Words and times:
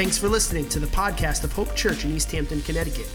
Thanks 0.00 0.16
for 0.16 0.30
listening 0.30 0.66
to 0.70 0.80
the 0.80 0.86
podcast 0.86 1.44
of 1.44 1.52
Hope 1.52 1.76
Church 1.76 2.06
in 2.06 2.16
East 2.16 2.32
Hampton, 2.32 2.62
Connecticut. 2.62 3.06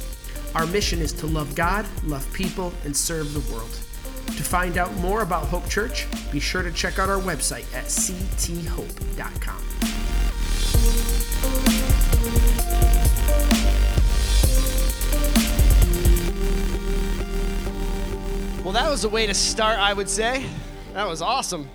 Our 0.54 0.68
mission 0.68 1.00
is 1.00 1.12
to 1.14 1.26
love 1.26 1.56
God, 1.56 1.84
love 2.04 2.32
people, 2.32 2.72
and 2.84 2.96
serve 2.96 3.34
the 3.34 3.40
world. 3.52 3.72
To 3.72 4.44
find 4.44 4.78
out 4.78 4.94
more 4.98 5.24
about 5.24 5.46
Hope 5.48 5.68
Church, 5.68 6.06
be 6.32 6.40
sure 6.40 6.62
to 6.62 6.72
check 6.72 7.00
out 7.00 7.10
our 7.10 7.20
website 7.20 7.66
at 7.74 7.86
cthope.com. 7.86 9.58
Well, 18.64 18.74
that 18.74 18.88
was 18.92 19.06
a 19.06 19.10
way 19.10 19.26
to 19.26 19.34
start, 19.34 19.80
I 19.80 19.92
would 19.92 20.08
say. 20.08 20.46
That 20.94 21.08
was 21.08 21.24
awesome. 21.24 21.68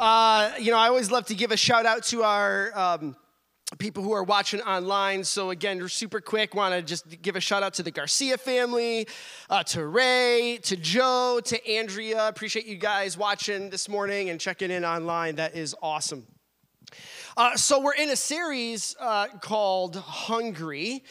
Uh, 0.00 0.50
you 0.58 0.72
know, 0.72 0.78
I 0.78 0.88
always 0.88 1.12
love 1.12 1.26
to 1.26 1.36
give 1.36 1.52
a 1.52 1.56
shout 1.56 1.86
out 1.86 2.02
to 2.06 2.24
our 2.24 2.76
um, 2.76 3.14
people 3.78 4.02
who 4.02 4.12
are 4.12 4.22
watching 4.22 4.60
online. 4.62 5.24
So, 5.24 5.50
again, 5.50 5.86
super 5.88 6.20
quick, 6.20 6.54
want 6.54 6.74
to 6.74 6.82
just 6.82 7.20
give 7.20 7.36
a 7.36 7.40
shout 7.40 7.62
out 7.62 7.74
to 7.74 7.82
the 7.82 7.90
Garcia 7.90 8.38
family, 8.38 9.08
uh, 9.50 9.64
to 9.64 9.86
Ray, 9.86 10.60
to 10.62 10.76
Joe, 10.76 11.40
to 11.44 11.68
Andrea. 11.68 12.28
Appreciate 12.28 12.66
you 12.66 12.76
guys 12.76 13.18
watching 13.18 13.70
this 13.70 13.88
morning 13.88 14.30
and 14.30 14.40
checking 14.40 14.70
in 14.70 14.84
online. 14.84 15.36
That 15.36 15.56
is 15.56 15.74
awesome. 15.82 16.26
Uh, 17.36 17.56
so, 17.56 17.80
we're 17.80 17.94
in 17.94 18.10
a 18.10 18.16
series 18.16 18.94
uh, 19.00 19.26
called 19.40 19.96
Hungry. 19.96 21.02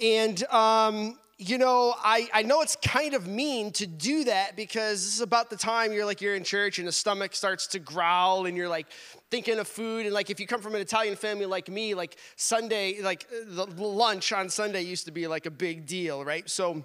And 0.00 0.42
um, 0.44 1.18
you 1.36 1.58
know, 1.58 1.94
I, 1.98 2.28
I 2.32 2.42
know 2.42 2.62
it's 2.62 2.76
kind 2.76 3.14
of 3.14 3.26
mean 3.26 3.72
to 3.72 3.86
do 3.86 4.24
that 4.24 4.54
because 4.54 5.04
this 5.04 5.14
is 5.14 5.20
about 5.20 5.50
the 5.50 5.56
time 5.56 5.92
you're 5.92 6.06
like 6.06 6.20
you're 6.20 6.36
in 6.36 6.44
church 6.44 6.78
and 6.78 6.86
the 6.86 6.92
stomach 6.92 7.34
starts 7.34 7.66
to 7.68 7.80
growl 7.80 8.46
and 8.46 8.56
you're 8.56 8.68
like 8.68 8.86
thinking 9.34 9.58
of 9.58 9.66
food 9.66 10.06
and 10.06 10.14
like 10.14 10.30
if 10.30 10.38
you 10.38 10.46
come 10.46 10.60
from 10.60 10.76
an 10.76 10.80
Italian 10.80 11.16
family 11.16 11.44
like 11.44 11.68
me, 11.68 11.92
like 11.92 12.16
Sunday, 12.36 13.02
like 13.02 13.26
the 13.48 13.64
lunch 13.64 14.32
on 14.32 14.48
Sunday 14.48 14.82
used 14.82 15.06
to 15.06 15.10
be 15.10 15.26
like 15.26 15.44
a 15.44 15.50
big 15.50 15.86
deal, 15.86 16.24
right? 16.24 16.48
So 16.48 16.84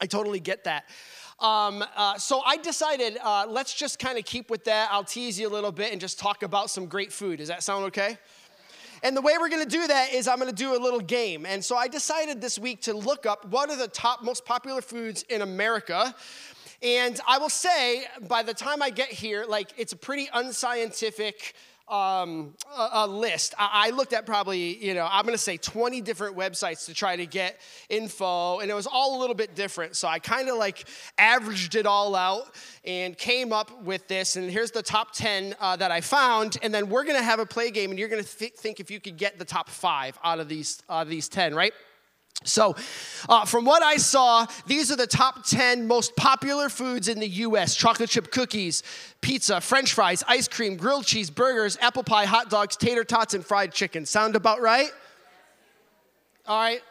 I 0.00 0.06
totally 0.06 0.40
get 0.40 0.64
that. 0.64 0.84
Um, 1.38 1.84
uh, 1.94 2.16
so 2.16 2.40
I 2.46 2.56
decided 2.56 3.18
uh, 3.22 3.44
let's 3.46 3.74
just 3.74 3.98
kind 3.98 4.16
of 4.16 4.24
keep 4.24 4.48
with 4.48 4.64
that. 4.64 4.88
I'll 4.90 5.04
tease 5.04 5.38
you 5.38 5.46
a 5.46 5.52
little 5.52 5.70
bit 5.70 5.92
and 5.92 6.00
just 6.00 6.18
talk 6.18 6.42
about 6.42 6.70
some 6.70 6.86
great 6.86 7.12
food. 7.12 7.40
Does 7.40 7.48
that 7.48 7.62
sound 7.62 7.84
okay? 7.84 8.16
And 9.02 9.14
the 9.14 9.20
way 9.20 9.34
we're 9.38 9.50
gonna 9.50 9.66
do 9.66 9.86
that 9.86 10.14
is 10.14 10.26
I'm 10.28 10.38
gonna 10.38 10.50
do 10.50 10.74
a 10.74 10.80
little 10.80 11.00
game. 11.00 11.44
And 11.44 11.62
so 11.62 11.76
I 11.76 11.88
decided 11.88 12.40
this 12.40 12.58
week 12.58 12.80
to 12.82 12.94
look 12.94 13.26
up 13.26 13.44
what 13.50 13.68
are 13.68 13.76
the 13.76 13.88
top 13.88 14.22
most 14.22 14.46
popular 14.46 14.80
foods 14.80 15.26
in 15.28 15.42
America. 15.42 16.14
And 16.82 17.20
I 17.28 17.36
will 17.36 17.50
say, 17.50 18.06
by 18.28 18.42
the 18.42 18.54
time 18.54 18.82
I 18.82 18.88
get 18.88 19.08
here, 19.08 19.44
like 19.46 19.74
it's 19.76 19.92
a 19.92 19.96
pretty 19.96 20.30
unscientific 20.32 21.54
um, 21.88 22.54
a, 22.74 22.88
a, 22.92 23.06
list. 23.06 23.54
I, 23.58 23.86
I, 23.86 23.90
looked 23.90 24.12
at 24.12 24.24
probably, 24.24 24.84
you 24.84 24.94
know, 24.94 25.06
I'm 25.10 25.24
going 25.24 25.34
to 25.34 25.42
say 25.42 25.56
20 25.56 26.00
different 26.00 26.36
websites 26.36 26.86
to 26.86 26.94
try 26.94 27.16
to 27.16 27.26
get 27.26 27.60
info, 27.88 28.60
and 28.60 28.70
it 28.70 28.74
was 28.74 28.86
all 28.86 29.18
a 29.18 29.20
little 29.20 29.34
bit 29.34 29.54
different. 29.54 29.96
So 29.96 30.08
I 30.08 30.18
kind 30.18 30.48
of 30.48 30.56
like 30.56 30.84
averaged 31.18 31.74
it 31.74 31.86
all 31.86 32.14
out 32.14 32.54
and 32.84 33.16
came 33.16 33.52
up 33.52 33.82
with 33.82 34.08
this. 34.08 34.36
And 34.36 34.50
here's 34.50 34.70
the 34.70 34.82
top 34.82 35.12
10 35.12 35.54
uh, 35.60 35.76
that 35.76 35.90
I 35.90 36.00
found. 36.00 36.56
And 36.62 36.72
then 36.72 36.88
we're 36.88 37.04
going 37.04 37.18
to 37.18 37.24
have 37.24 37.40
a 37.40 37.46
play 37.46 37.70
game, 37.70 37.90
and 37.90 37.98
you're 37.98 38.08
going 38.08 38.24
to 38.24 38.38
th- 38.38 38.54
think 38.54 38.80
if 38.80 38.90
you 38.90 39.00
could 39.00 39.16
get 39.16 39.38
the 39.38 39.44
top 39.44 39.68
five 39.68 40.18
out 40.24 40.40
of 40.40 40.48
these, 40.48 40.82
uh, 40.88 41.04
these 41.04 41.28
10, 41.28 41.54
right? 41.54 41.72
So, 42.44 42.76
uh, 43.28 43.44
from 43.44 43.64
what 43.64 43.82
I 43.82 43.96
saw, 43.96 44.46
these 44.66 44.90
are 44.90 44.96
the 44.96 45.06
top 45.06 45.44
10 45.44 45.86
most 45.86 46.16
popular 46.16 46.68
foods 46.68 47.08
in 47.08 47.20
the 47.20 47.28
US 47.28 47.74
chocolate 47.74 48.10
chip 48.10 48.30
cookies, 48.30 48.82
pizza, 49.20 49.60
french 49.60 49.94
fries, 49.94 50.24
ice 50.28 50.48
cream, 50.48 50.76
grilled 50.76 51.06
cheese, 51.06 51.30
burgers, 51.30 51.78
apple 51.80 52.02
pie, 52.02 52.24
hot 52.24 52.50
dogs, 52.50 52.76
tater 52.76 53.04
tots, 53.04 53.34
and 53.34 53.44
fried 53.44 53.72
chicken. 53.72 54.06
Sound 54.06 54.36
about 54.36 54.60
right? 54.60 54.90
All 56.46 56.60
right. 56.60 56.82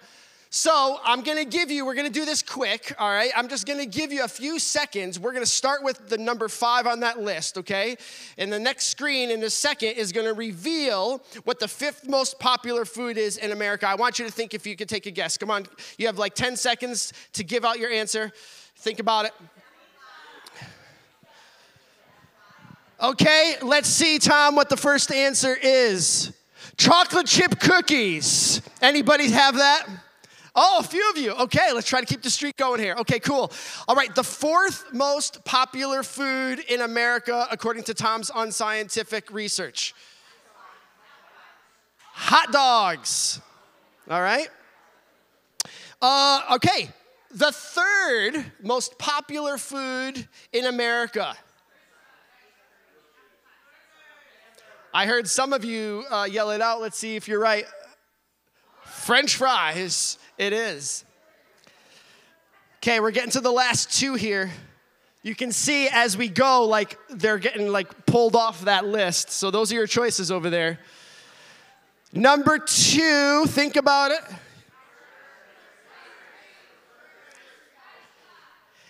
So 0.53 0.99
I'm 1.05 1.21
gonna 1.21 1.45
give 1.45 1.71
you, 1.71 1.85
we're 1.85 1.95
gonna 1.95 2.09
do 2.09 2.25
this 2.25 2.41
quick, 2.41 2.93
all 2.99 3.09
right? 3.09 3.31
I'm 3.37 3.47
just 3.47 3.65
gonna 3.65 3.85
give 3.85 4.11
you 4.11 4.25
a 4.25 4.27
few 4.27 4.59
seconds. 4.59 5.17
We're 5.17 5.31
gonna 5.31 5.45
start 5.45 5.81
with 5.81 6.09
the 6.09 6.17
number 6.17 6.49
five 6.49 6.87
on 6.87 6.99
that 6.99 7.21
list, 7.21 7.57
okay? 7.59 7.95
And 8.37 8.51
the 8.51 8.59
next 8.59 8.87
screen 8.87 9.31
in 9.31 9.41
a 9.43 9.49
second 9.49 9.91
is 9.91 10.11
gonna 10.11 10.33
reveal 10.33 11.23
what 11.45 11.61
the 11.61 11.69
fifth 11.69 12.05
most 12.05 12.37
popular 12.37 12.83
food 12.83 13.17
is 13.17 13.37
in 13.37 13.53
America. 13.53 13.87
I 13.87 13.95
want 13.95 14.19
you 14.19 14.25
to 14.25 14.31
think 14.31 14.53
if 14.53 14.67
you 14.67 14.75
could 14.75 14.89
take 14.89 15.05
a 15.05 15.11
guess. 15.11 15.37
Come 15.37 15.49
on, 15.49 15.67
you 15.97 16.05
have 16.07 16.17
like 16.17 16.35
10 16.35 16.57
seconds 16.57 17.13
to 17.31 17.45
give 17.45 17.63
out 17.63 17.79
your 17.79 17.89
answer. 17.89 18.33
Think 18.75 18.99
about 18.99 19.27
it. 19.27 19.33
Okay, 23.01 23.55
let's 23.61 23.87
see, 23.87 24.19
Tom, 24.19 24.57
what 24.57 24.67
the 24.67 24.75
first 24.75 25.13
answer 25.13 25.55
is. 25.55 26.33
Chocolate 26.75 27.27
chip 27.27 27.57
cookies. 27.57 28.61
Anybody 28.81 29.31
have 29.31 29.55
that? 29.55 29.87
Oh, 30.53 30.79
a 30.79 30.83
few 30.83 31.09
of 31.09 31.17
you. 31.17 31.31
Okay, 31.31 31.71
let's 31.73 31.87
try 31.87 32.01
to 32.01 32.05
keep 32.05 32.21
the 32.21 32.29
streak 32.29 32.57
going 32.57 32.81
here. 32.81 32.95
Okay, 32.99 33.19
cool. 33.19 33.51
All 33.87 33.95
right, 33.95 34.13
the 34.13 34.23
fourth 34.23 34.91
most 34.91 35.45
popular 35.45 36.03
food 36.03 36.59
in 36.67 36.81
America, 36.81 37.47
according 37.49 37.83
to 37.83 37.93
Tom's 37.93 38.29
unscientific 38.33 39.31
research 39.31 39.93
hot 42.13 42.51
dogs. 42.51 43.41
All 44.09 44.21
right. 44.21 44.47
Uh, 46.01 46.41
okay, 46.55 46.89
the 47.33 47.51
third 47.51 48.51
most 48.61 48.97
popular 48.97 49.57
food 49.57 50.27
in 50.51 50.65
America. 50.65 51.35
I 54.93 55.05
heard 55.05 55.27
some 55.27 55.53
of 55.53 55.63
you 55.63 56.03
uh, 56.11 56.27
yell 56.29 56.51
it 56.51 56.61
out. 56.61 56.81
Let's 56.81 56.97
see 56.97 57.15
if 57.15 57.27
you're 57.27 57.39
right. 57.39 57.65
French 58.83 59.37
fries. 59.37 60.17
It 60.41 60.53
is. 60.53 61.05
Okay, 62.77 62.99
we're 62.99 63.11
getting 63.11 63.29
to 63.29 63.41
the 63.41 63.51
last 63.51 63.91
two 63.99 64.15
here. 64.15 64.49
You 65.21 65.35
can 65.35 65.51
see 65.51 65.87
as 65.87 66.17
we 66.17 66.29
go, 66.29 66.65
like 66.65 66.97
they're 67.11 67.37
getting 67.37 67.67
like 67.67 68.07
pulled 68.07 68.35
off 68.35 68.61
that 68.61 68.87
list. 68.87 69.29
So 69.29 69.51
those 69.51 69.71
are 69.71 69.75
your 69.75 69.85
choices 69.85 70.31
over 70.31 70.49
there. 70.49 70.79
Number 72.11 72.57
two, 72.57 73.45
think 73.49 73.75
about 73.75 74.09
it. 74.09 74.21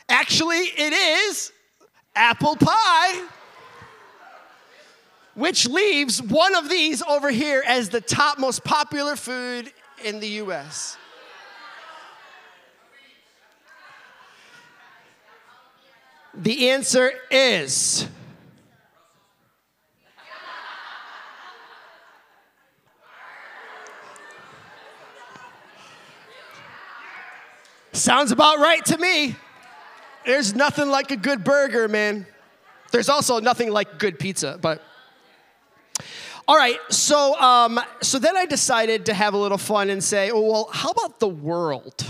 Actually, 0.08 0.56
it 0.56 0.94
is 0.94 1.52
apple 2.16 2.56
pie, 2.56 3.28
which 5.36 5.68
leaves 5.68 6.22
one 6.22 6.56
of 6.56 6.70
these 6.70 7.02
over 7.02 7.30
here 7.30 7.62
as 7.68 7.90
the 7.90 8.00
top 8.00 8.40
most 8.40 8.64
popular 8.64 9.18
food 9.18 9.70
in 10.02 10.22
the 10.22 10.30
US. 10.46 10.96
The 16.42 16.72
answer 16.72 17.12
is. 17.30 18.08
Sounds 27.94 28.32
about 28.32 28.58
right 28.58 28.84
to 28.86 28.98
me. 28.98 29.36
There's 30.26 30.56
nothing 30.56 30.90
like 30.90 31.12
a 31.12 31.16
good 31.16 31.44
burger, 31.44 31.88
man. 31.88 32.26
There's 32.92 33.08
also 33.08 33.40
nothing 33.40 33.70
like 33.70 34.00
good 34.00 34.18
pizza, 34.18 34.58
but. 34.60 34.82
All 36.48 36.58
right, 36.58 36.80
so 36.90 37.40
um, 37.40 37.80
so 38.02 38.18
then 38.18 38.36
I 38.36 38.48
decided 38.48 39.06
to 39.06 39.14
have 39.14 39.36
a 39.36 39.38
little 39.38 39.60
fun 39.60 39.92
and 39.92 40.04
say, 40.04 40.32
oh, 40.32 40.42
well, 40.42 40.70
how 40.74 40.90
about 40.90 41.20
the 41.20 41.28
world? 41.28 42.04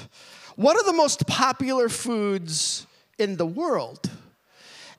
What 0.55 0.77
are 0.77 0.85
the 0.85 0.93
most 0.93 1.27
popular 1.27 1.89
foods 1.89 2.87
in 3.21 3.37
the 3.37 3.45
world. 3.45 4.09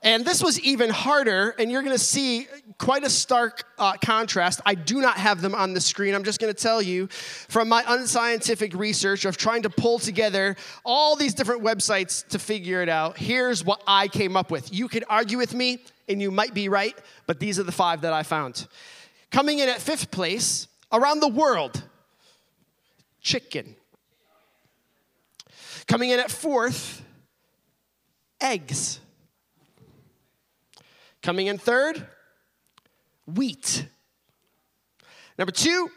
And 0.03 0.25
this 0.25 0.43
was 0.43 0.59
even 0.59 0.89
harder, 0.89 1.55
and 1.57 1.71
you're 1.71 1.81
gonna 1.81 1.97
see 1.97 2.47
quite 2.77 3.05
a 3.05 3.09
stark 3.09 3.63
uh, 3.79 3.93
contrast. 4.03 4.59
I 4.65 4.75
do 4.75 4.99
not 4.99 5.15
have 5.15 5.41
them 5.41 5.55
on 5.55 5.73
the 5.73 5.79
screen. 5.79 6.13
I'm 6.13 6.25
just 6.25 6.41
gonna 6.41 6.53
tell 6.53 6.81
you 6.81 7.07
from 7.07 7.69
my 7.69 7.85
unscientific 7.87 8.73
research 8.75 9.23
of 9.23 9.37
trying 9.37 9.61
to 9.61 9.69
pull 9.69 9.99
together 9.99 10.57
all 10.83 11.15
these 11.15 11.33
different 11.33 11.63
websites 11.63 12.27
to 12.27 12.37
figure 12.37 12.81
it 12.81 12.89
out. 12.89 13.17
Here's 13.17 13.63
what 13.63 13.81
I 13.87 14.09
came 14.09 14.35
up 14.35 14.51
with. 14.51 14.73
You 14.73 14.89
could 14.89 15.05
argue 15.09 15.37
with 15.37 15.53
me, 15.53 15.79
and 16.09 16.21
you 16.21 16.31
might 16.31 16.53
be 16.53 16.67
right, 16.67 16.97
but 17.25 17.39
these 17.39 17.57
are 17.57 17.63
the 17.63 17.71
five 17.71 18.01
that 18.01 18.11
I 18.11 18.23
found. 18.23 18.67
Coming 19.31 19.59
in 19.59 19.69
at 19.69 19.79
fifth 19.81 20.11
place, 20.11 20.67
around 20.91 21.21
the 21.21 21.29
world, 21.29 21.81
chicken. 23.21 23.75
Coming 25.87 26.09
in 26.09 26.19
at 26.19 26.29
fourth, 26.29 27.01
eggs. 28.41 28.99
Coming 31.23 31.47
in 31.47 31.57
third, 31.57 32.05
wheat. 33.25 33.87
Number 35.39 35.53
two, 35.53 35.89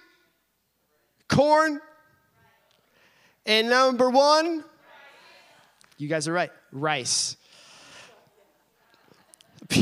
corn. 1.29 1.81
And 3.45 3.69
number 3.69 4.09
one, 4.09 4.65
you 5.99 6.09
guys 6.09 6.29
are 6.29 6.33
right, 6.33 6.51
rice. 6.71 7.37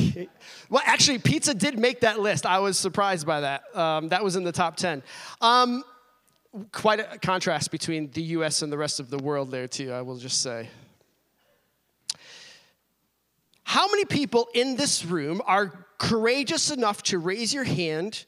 well, 0.70 0.82
actually, 0.86 1.18
pizza 1.18 1.52
did 1.52 1.78
make 1.78 2.00
that 2.00 2.20
list. 2.20 2.46
I 2.46 2.58
was 2.60 2.78
surprised 2.78 3.26
by 3.26 3.42
that. 3.42 3.76
Um, 3.76 4.08
that 4.08 4.24
was 4.24 4.36
in 4.36 4.44
the 4.44 4.52
top 4.52 4.76
10. 4.76 5.02
Um, 5.42 5.84
quite 6.72 7.00
a 7.00 7.18
contrast 7.18 7.70
between 7.70 8.10
the 8.12 8.22
US 8.22 8.62
and 8.62 8.72
the 8.72 8.78
rest 8.78 8.98
of 8.98 9.10
the 9.10 9.18
world 9.18 9.50
there, 9.50 9.68
too, 9.68 9.92
I 9.92 10.00
will 10.00 10.16
just 10.16 10.40
say. 10.40 10.70
How 13.64 13.88
many 13.88 14.04
people 14.04 14.48
in 14.54 14.76
this 14.76 15.04
room 15.04 15.42
are 15.46 15.86
courageous 15.98 16.70
enough 16.70 17.02
to 17.04 17.18
raise 17.18 17.52
your 17.52 17.64
hand 17.64 18.24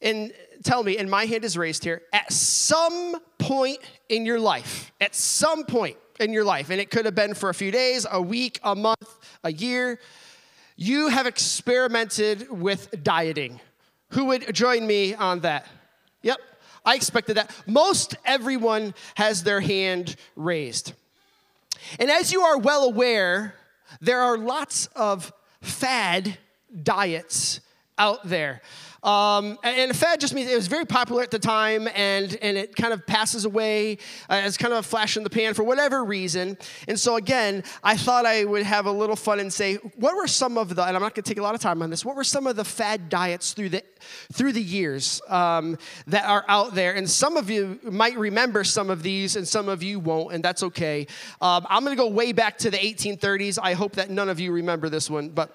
and 0.00 0.32
tell 0.62 0.82
me, 0.82 0.98
and 0.98 1.10
my 1.10 1.24
hand 1.24 1.44
is 1.44 1.56
raised 1.56 1.84
here, 1.84 2.02
at 2.12 2.32
some 2.32 3.16
point 3.38 3.78
in 4.08 4.26
your 4.26 4.38
life, 4.38 4.92
at 5.00 5.14
some 5.14 5.64
point 5.64 5.96
in 6.20 6.32
your 6.32 6.44
life, 6.44 6.70
and 6.70 6.80
it 6.80 6.90
could 6.90 7.04
have 7.04 7.14
been 7.14 7.34
for 7.34 7.48
a 7.48 7.54
few 7.54 7.70
days, 7.70 8.06
a 8.10 8.20
week, 8.20 8.60
a 8.62 8.74
month, 8.74 9.18
a 9.44 9.52
year, 9.52 9.98
you 10.76 11.08
have 11.08 11.26
experimented 11.26 12.48
with 12.50 13.02
dieting. 13.02 13.60
Who 14.10 14.26
would 14.26 14.54
join 14.54 14.86
me 14.86 15.14
on 15.14 15.40
that? 15.40 15.66
Yep, 16.22 16.38
I 16.84 16.94
expected 16.94 17.36
that. 17.36 17.50
Most 17.66 18.16
everyone 18.24 18.94
has 19.16 19.42
their 19.42 19.60
hand 19.60 20.16
raised. 20.36 20.92
And 21.98 22.10
as 22.10 22.32
you 22.32 22.42
are 22.42 22.58
well 22.58 22.84
aware, 22.84 23.54
there 24.00 24.20
are 24.20 24.36
lots 24.36 24.86
of 24.94 25.32
fad 25.60 26.38
diets 26.82 27.60
out 27.96 28.26
there. 28.28 28.60
Um, 29.02 29.58
and 29.62 29.94
fad 29.94 30.20
just 30.20 30.34
means 30.34 30.50
it 30.50 30.56
was 30.56 30.66
very 30.66 30.84
popular 30.84 31.22
at 31.22 31.30
the 31.30 31.38
time 31.38 31.88
and, 31.94 32.36
and 32.42 32.56
it 32.56 32.74
kind 32.74 32.92
of 32.92 33.06
passes 33.06 33.44
away 33.44 33.98
uh, 34.28 34.34
as 34.34 34.56
kind 34.56 34.72
of 34.72 34.80
a 34.80 34.82
flash 34.82 35.16
in 35.16 35.22
the 35.22 35.30
pan 35.30 35.54
for 35.54 35.62
whatever 35.62 36.04
reason. 36.04 36.58
And 36.88 36.98
so, 36.98 37.16
again, 37.16 37.62
I 37.82 37.96
thought 37.96 38.26
I 38.26 38.44
would 38.44 38.64
have 38.64 38.86
a 38.86 38.92
little 38.92 39.16
fun 39.16 39.40
and 39.40 39.52
say, 39.52 39.76
what 39.96 40.16
were 40.16 40.26
some 40.26 40.58
of 40.58 40.74
the, 40.74 40.84
and 40.84 40.96
I'm 40.96 41.02
not 41.02 41.14
going 41.14 41.22
to 41.22 41.30
take 41.30 41.38
a 41.38 41.42
lot 41.42 41.54
of 41.54 41.60
time 41.60 41.82
on 41.82 41.90
this, 41.90 42.04
what 42.04 42.16
were 42.16 42.24
some 42.24 42.46
of 42.46 42.56
the 42.56 42.64
fad 42.64 43.08
diets 43.08 43.52
through 43.52 43.70
the, 43.70 43.82
through 44.32 44.52
the 44.52 44.62
years 44.62 45.20
um, 45.28 45.78
that 46.08 46.24
are 46.24 46.44
out 46.48 46.74
there? 46.74 46.94
And 46.94 47.08
some 47.08 47.36
of 47.36 47.50
you 47.50 47.78
might 47.84 48.18
remember 48.18 48.64
some 48.64 48.90
of 48.90 49.02
these 49.02 49.36
and 49.36 49.46
some 49.46 49.68
of 49.68 49.82
you 49.82 50.00
won't, 50.00 50.32
and 50.32 50.44
that's 50.44 50.62
okay. 50.64 51.06
Um, 51.40 51.66
I'm 51.70 51.84
going 51.84 51.96
to 51.96 52.02
go 52.02 52.08
way 52.08 52.32
back 52.32 52.58
to 52.58 52.70
the 52.70 52.78
1830s. 52.78 53.58
I 53.62 53.74
hope 53.74 53.92
that 53.92 54.10
none 54.10 54.28
of 54.28 54.40
you 54.40 54.52
remember 54.52 54.88
this 54.88 55.08
one, 55.08 55.28
but. 55.30 55.54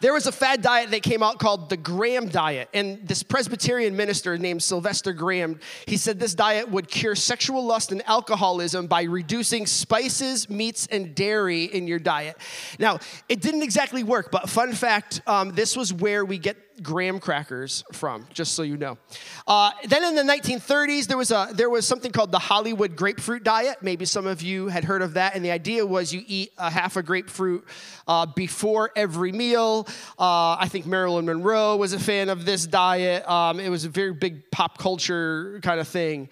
There 0.00 0.12
was 0.12 0.26
a 0.26 0.32
fad 0.32 0.62
diet 0.62 0.90
that 0.90 1.02
came 1.02 1.22
out 1.22 1.38
called 1.38 1.70
the 1.70 1.76
Graham 1.76 2.28
diet. 2.28 2.68
And 2.74 3.06
this 3.06 3.22
Presbyterian 3.22 3.96
minister 3.96 4.36
named 4.36 4.62
Sylvester 4.62 5.12
Graham, 5.12 5.60
he 5.86 5.96
said 5.96 6.18
this 6.18 6.34
diet 6.34 6.70
would 6.70 6.88
cure 6.88 7.14
sexual 7.14 7.64
lust 7.64 7.92
and 7.92 8.06
alcoholism 8.08 8.86
by 8.86 9.04
reducing 9.04 9.66
spices, 9.66 10.50
meats, 10.50 10.86
and 10.90 11.14
dairy 11.14 11.64
in 11.64 11.86
your 11.86 11.98
diet. 11.98 12.36
Now, 12.78 12.98
it 13.28 13.40
didn't 13.40 13.62
exactly 13.62 14.04
work, 14.04 14.30
but 14.30 14.50
fun 14.50 14.72
fact 14.72 15.22
um, 15.26 15.50
this 15.50 15.76
was 15.76 15.92
where 15.92 16.24
we 16.24 16.38
get 16.38 16.56
graham 16.82 17.18
crackers 17.18 17.84
from, 17.92 18.26
just 18.32 18.54
so 18.54 18.62
you 18.62 18.76
know. 18.76 18.98
Uh, 19.46 19.70
then 19.84 20.04
in 20.04 20.14
the 20.14 20.32
1930s, 20.32 21.06
there 21.06 21.16
was, 21.16 21.30
a, 21.30 21.48
there 21.54 21.70
was 21.70 21.86
something 21.86 22.12
called 22.12 22.32
the 22.32 22.38
Hollywood 22.38 22.96
grapefruit 22.96 23.44
diet. 23.44 23.78
Maybe 23.82 24.04
some 24.04 24.26
of 24.26 24.42
you 24.42 24.68
had 24.68 24.84
heard 24.84 25.02
of 25.02 25.14
that. 25.14 25.34
And 25.34 25.44
the 25.44 25.50
idea 25.50 25.84
was 25.86 26.12
you 26.12 26.22
eat 26.26 26.52
a 26.58 26.70
half 26.70 26.96
a 26.96 27.02
grapefruit 27.02 27.64
uh, 28.06 28.26
before 28.26 28.90
every 28.96 29.32
meal. 29.32 29.86
Uh, 30.18 30.56
I 30.58 30.68
think 30.70 30.86
Marilyn 30.86 31.26
Monroe 31.26 31.76
was 31.76 31.92
a 31.92 32.00
fan 32.00 32.28
of 32.28 32.44
this 32.44 32.66
diet. 32.66 33.28
Um, 33.28 33.60
it 33.60 33.68
was 33.68 33.84
a 33.84 33.88
very 33.88 34.12
big 34.12 34.50
pop 34.50 34.78
culture 34.78 35.60
kind 35.62 35.80
of 35.80 35.88
thing. 35.88 36.28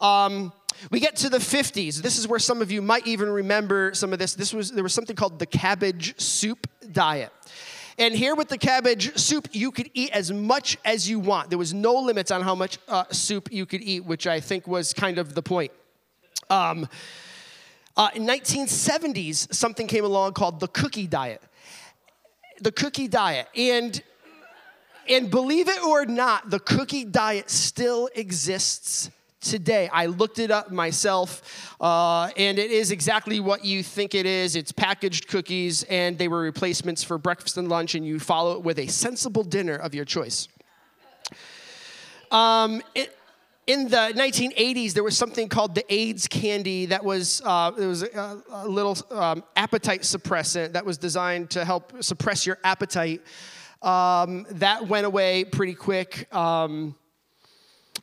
Um, 0.00 0.52
we 0.90 1.00
get 1.00 1.16
to 1.16 1.28
the 1.28 1.38
50s. 1.38 1.96
This 1.96 2.18
is 2.18 2.28
where 2.28 2.38
some 2.38 2.62
of 2.62 2.70
you 2.70 2.80
might 2.80 3.06
even 3.06 3.28
remember 3.28 3.92
some 3.94 4.12
of 4.12 4.18
this. 4.18 4.34
This 4.34 4.54
was 4.54 4.70
there 4.70 4.84
was 4.84 4.94
something 4.94 5.16
called 5.16 5.38
the 5.38 5.46
cabbage 5.46 6.18
soup 6.20 6.66
diet. 6.92 7.32
And 7.98 8.14
here 8.14 8.36
with 8.36 8.48
the 8.48 8.58
cabbage 8.58 9.16
soup, 9.18 9.48
you 9.50 9.72
could 9.72 9.90
eat 9.92 10.10
as 10.10 10.30
much 10.30 10.78
as 10.84 11.10
you 11.10 11.18
want. 11.18 11.50
There 11.50 11.58
was 11.58 11.74
no 11.74 11.94
limits 11.94 12.30
on 12.30 12.42
how 12.42 12.54
much 12.54 12.78
uh, 12.86 13.04
soup 13.10 13.48
you 13.50 13.66
could 13.66 13.82
eat, 13.82 14.04
which 14.04 14.28
I 14.28 14.38
think 14.38 14.68
was 14.68 14.94
kind 14.94 15.18
of 15.18 15.34
the 15.34 15.42
point. 15.42 15.72
Um, 16.48 16.88
uh, 17.96 18.10
in 18.14 18.24
1970s, 18.24 19.52
something 19.52 19.88
came 19.88 20.04
along 20.04 20.34
called 20.34 20.60
the 20.60 20.68
cookie 20.68 21.08
diet. 21.08 21.42
The 22.60 22.70
cookie 22.70 23.08
diet, 23.08 23.48
and 23.56 24.00
and 25.08 25.30
believe 25.30 25.68
it 25.68 25.82
or 25.82 26.04
not, 26.06 26.50
the 26.50 26.60
cookie 26.60 27.04
diet 27.04 27.50
still 27.50 28.08
exists 28.14 29.10
today. 29.40 29.88
I 29.92 30.06
looked 30.06 30.38
it 30.38 30.50
up 30.50 30.70
myself, 30.70 31.76
uh, 31.80 32.30
and 32.36 32.58
it 32.58 32.70
is 32.70 32.90
exactly 32.90 33.40
what 33.40 33.64
you 33.64 33.82
think 33.82 34.14
it 34.14 34.26
is. 34.26 34.56
It's 34.56 34.72
packaged 34.72 35.28
cookies, 35.28 35.84
and 35.84 36.18
they 36.18 36.28
were 36.28 36.40
replacements 36.40 37.04
for 37.04 37.18
breakfast 37.18 37.56
and 37.56 37.68
lunch, 37.68 37.94
and 37.94 38.06
you 38.06 38.18
follow 38.18 38.52
it 38.56 38.62
with 38.62 38.78
a 38.78 38.86
sensible 38.86 39.44
dinner 39.44 39.76
of 39.76 39.94
your 39.94 40.04
choice. 40.04 40.48
Um, 42.30 42.82
it, 42.94 43.14
in 43.66 43.84
the 43.88 44.12
1980s, 44.16 44.94
there 44.94 45.04
was 45.04 45.16
something 45.16 45.46
called 45.46 45.74
the 45.74 45.84
Ayds 45.92 46.26
candy 46.26 46.86
that 46.86 47.04
was 47.04 47.42
uh, 47.44 47.70
was 47.76 48.02
a, 48.02 48.42
a 48.50 48.66
little 48.66 48.96
um, 49.10 49.44
appetite 49.56 50.02
suppressant 50.02 50.72
that 50.72 50.86
was 50.86 50.96
designed 50.96 51.50
to 51.50 51.66
help 51.66 51.92
suppress 52.02 52.46
your 52.46 52.58
appetite. 52.64 53.20
Um, 53.82 54.46
that 54.52 54.88
went 54.88 55.06
away 55.06 55.44
pretty 55.44 55.74
quick. 55.74 56.34
Um, 56.34 56.96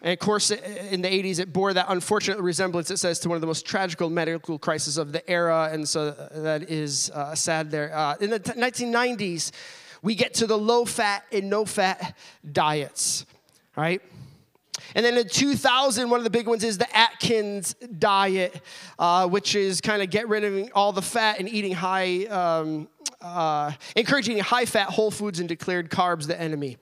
and 0.01 0.13
of 0.13 0.19
course, 0.19 0.51
in 0.51 1.01
the 1.01 1.07
80s, 1.07 1.39
it 1.39 1.53
bore 1.53 1.73
that 1.73 1.85
unfortunate 1.89 2.39
resemblance, 2.39 2.91
it 2.91 2.97
says, 2.97 3.19
to 3.19 3.29
one 3.29 3.35
of 3.35 3.41
the 3.41 3.47
most 3.47 3.65
tragical 3.65 4.09
medical 4.09 4.59
crises 4.59 4.97
of 4.97 5.11
the 5.11 5.27
era. 5.29 5.69
And 5.71 5.87
so 5.87 6.11
that 6.11 6.69
is 6.69 7.09
uh, 7.11 7.35
sad 7.35 7.71
there. 7.71 7.95
Uh, 7.95 8.15
in 8.19 8.29
the 8.29 8.39
t- 8.39 8.51
1990s, 8.51 9.51
we 10.01 10.15
get 10.15 10.35
to 10.35 10.47
the 10.47 10.57
low 10.57 10.85
fat 10.85 11.23
and 11.31 11.49
no 11.49 11.65
fat 11.65 12.15
diets, 12.51 13.25
right? 13.75 14.01
And 14.93 15.05
then 15.05 15.17
in 15.17 15.27
2000, 15.27 16.09
one 16.09 16.19
of 16.19 16.23
the 16.23 16.29
big 16.29 16.47
ones 16.47 16.63
is 16.63 16.77
the 16.77 16.95
Atkins 16.95 17.73
diet, 17.97 18.61
uh, 18.99 19.27
which 19.27 19.55
is 19.55 19.81
kind 19.81 20.01
of 20.01 20.09
get 20.09 20.27
rid 20.27 20.43
of 20.43 20.69
all 20.75 20.91
the 20.91 21.01
fat 21.01 21.39
and 21.39 21.47
eating 21.49 21.71
high, 21.71 22.25
um, 22.25 22.87
uh, 23.21 23.71
encouraging 23.95 24.37
high 24.39 24.65
fat 24.65 24.89
whole 24.89 25.11
foods 25.11 25.39
and 25.39 25.47
declared 25.49 25.89
carbs 25.89 26.27
the 26.27 26.39
enemy. 26.39 26.77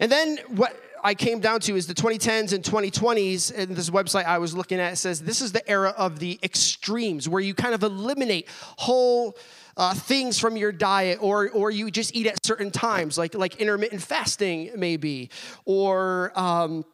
And 0.00 0.10
then 0.10 0.38
what 0.48 0.76
I 1.06 1.14
came 1.14 1.38
down 1.38 1.60
to 1.60 1.76
is 1.76 1.86
the 1.86 1.92
2010s 1.92 2.54
and 2.54 2.64
2020s, 2.64 3.54
and 3.54 3.76
this 3.76 3.90
website 3.90 4.24
I 4.24 4.38
was 4.38 4.56
looking 4.56 4.80
at 4.80 4.96
says 4.96 5.20
this 5.20 5.42
is 5.42 5.52
the 5.52 5.68
era 5.68 5.94
of 5.98 6.18
the 6.18 6.40
extremes, 6.42 7.28
where 7.28 7.42
you 7.42 7.52
kind 7.52 7.74
of 7.74 7.82
eliminate 7.82 8.48
whole 8.78 9.36
uh, 9.76 9.92
things 9.92 10.38
from 10.38 10.56
your 10.56 10.72
diet, 10.72 11.18
or 11.20 11.50
or 11.50 11.70
you 11.70 11.90
just 11.90 12.16
eat 12.16 12.26
at 12.26 12.44
certain 12.44 12.70
times, 12.70 13.18
like 13.18 13.34
like 13.34 13.56
intermittent 13.56 14.00
fasting 14.00 14.70
maybe, 14.76 15.28
or 15.66 16.32
um, 16.36 16.86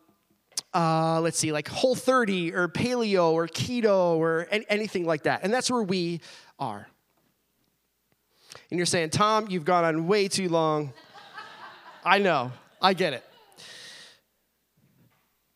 uh, 0.74 1.20
let's 1.20 1.38
see, 1.38 1.52
like 1.52 1.68
Whole 1.68 1.94
30 1.94 2.52
or 2.52 2.66
Paleo 2.66 3.30
or 3.30 3.46
Keto 3.46 4.16
or 4.16 4.48
anything 4.50 5.06
like 5.06 5.22
that, 5.22 5.44
and 5.44 5.54
that's 5.54 5.70
where 5.70 5.82
we 5.82 6.20
are. 6.58 6.88
And 8.70 8.78
you're 8.78 8.86
saying, 8.86 9.10
Tom, 9.10 9.46
you've 9.48 9.64
gone 9.64 9.84
on 9.84 10.08
way 10.08 10.26
too 10.26 10.48
long. 10.48 10.92
I 12.04 12.18
know, 12.18 12.50
I 12.82 12.94
get 12.94 13.12
it. 13.12 13.24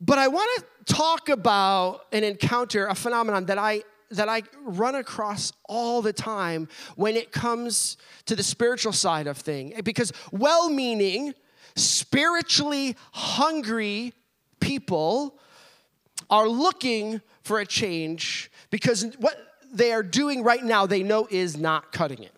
But 0.04 0.18
I 0.18 0.28
want 0.28 0.50
to 0.58 0.94
talk 0.94 1.30
about 1.30 2.02
an 2.12 2.24
encounter, 2.24 2.86
a 2.86 2.94
phenomenon 2.94 3.46
that 3.46 3.58
I 3.58 3.82
that 4.10 4.28
I 4.28 4.42
run 4.62 4.94
across 4.94 5.52
all 5.64 6.02
the 6.02 6.12
time 6.12 6.68
when 6.94 7.16
it 7.16 7.32
comes 7.32 7.96
to 8.26 8.36
the 8.36 8.42
spiritual 8.42 8.92
side 8.92 9.26
of 9.26 9.38
thing 9.38 9.80
because 9.82 10.12
well-meaning, 10.30 11.34
spiritually 11.74 12.96
hungry 13.12 14.12
people 14.60 15.38
are 16.30 16.46
looking 16.46 17.22
for 17.42 17.58
a 17.58 17.66
change 17.66 18.52
because 18.70 19.04
what 19.18 19.36
they 19.72 19.90
are 19.90 20.02
doing 20.02 20.44
right 20.44 20.62
now 20.62 20.86
they 20.86 21.02
know 21.02 21.26
is 21.30 21.56
not 21.56 21.90
cutting 21.90 22.22
it. 22.22 22.33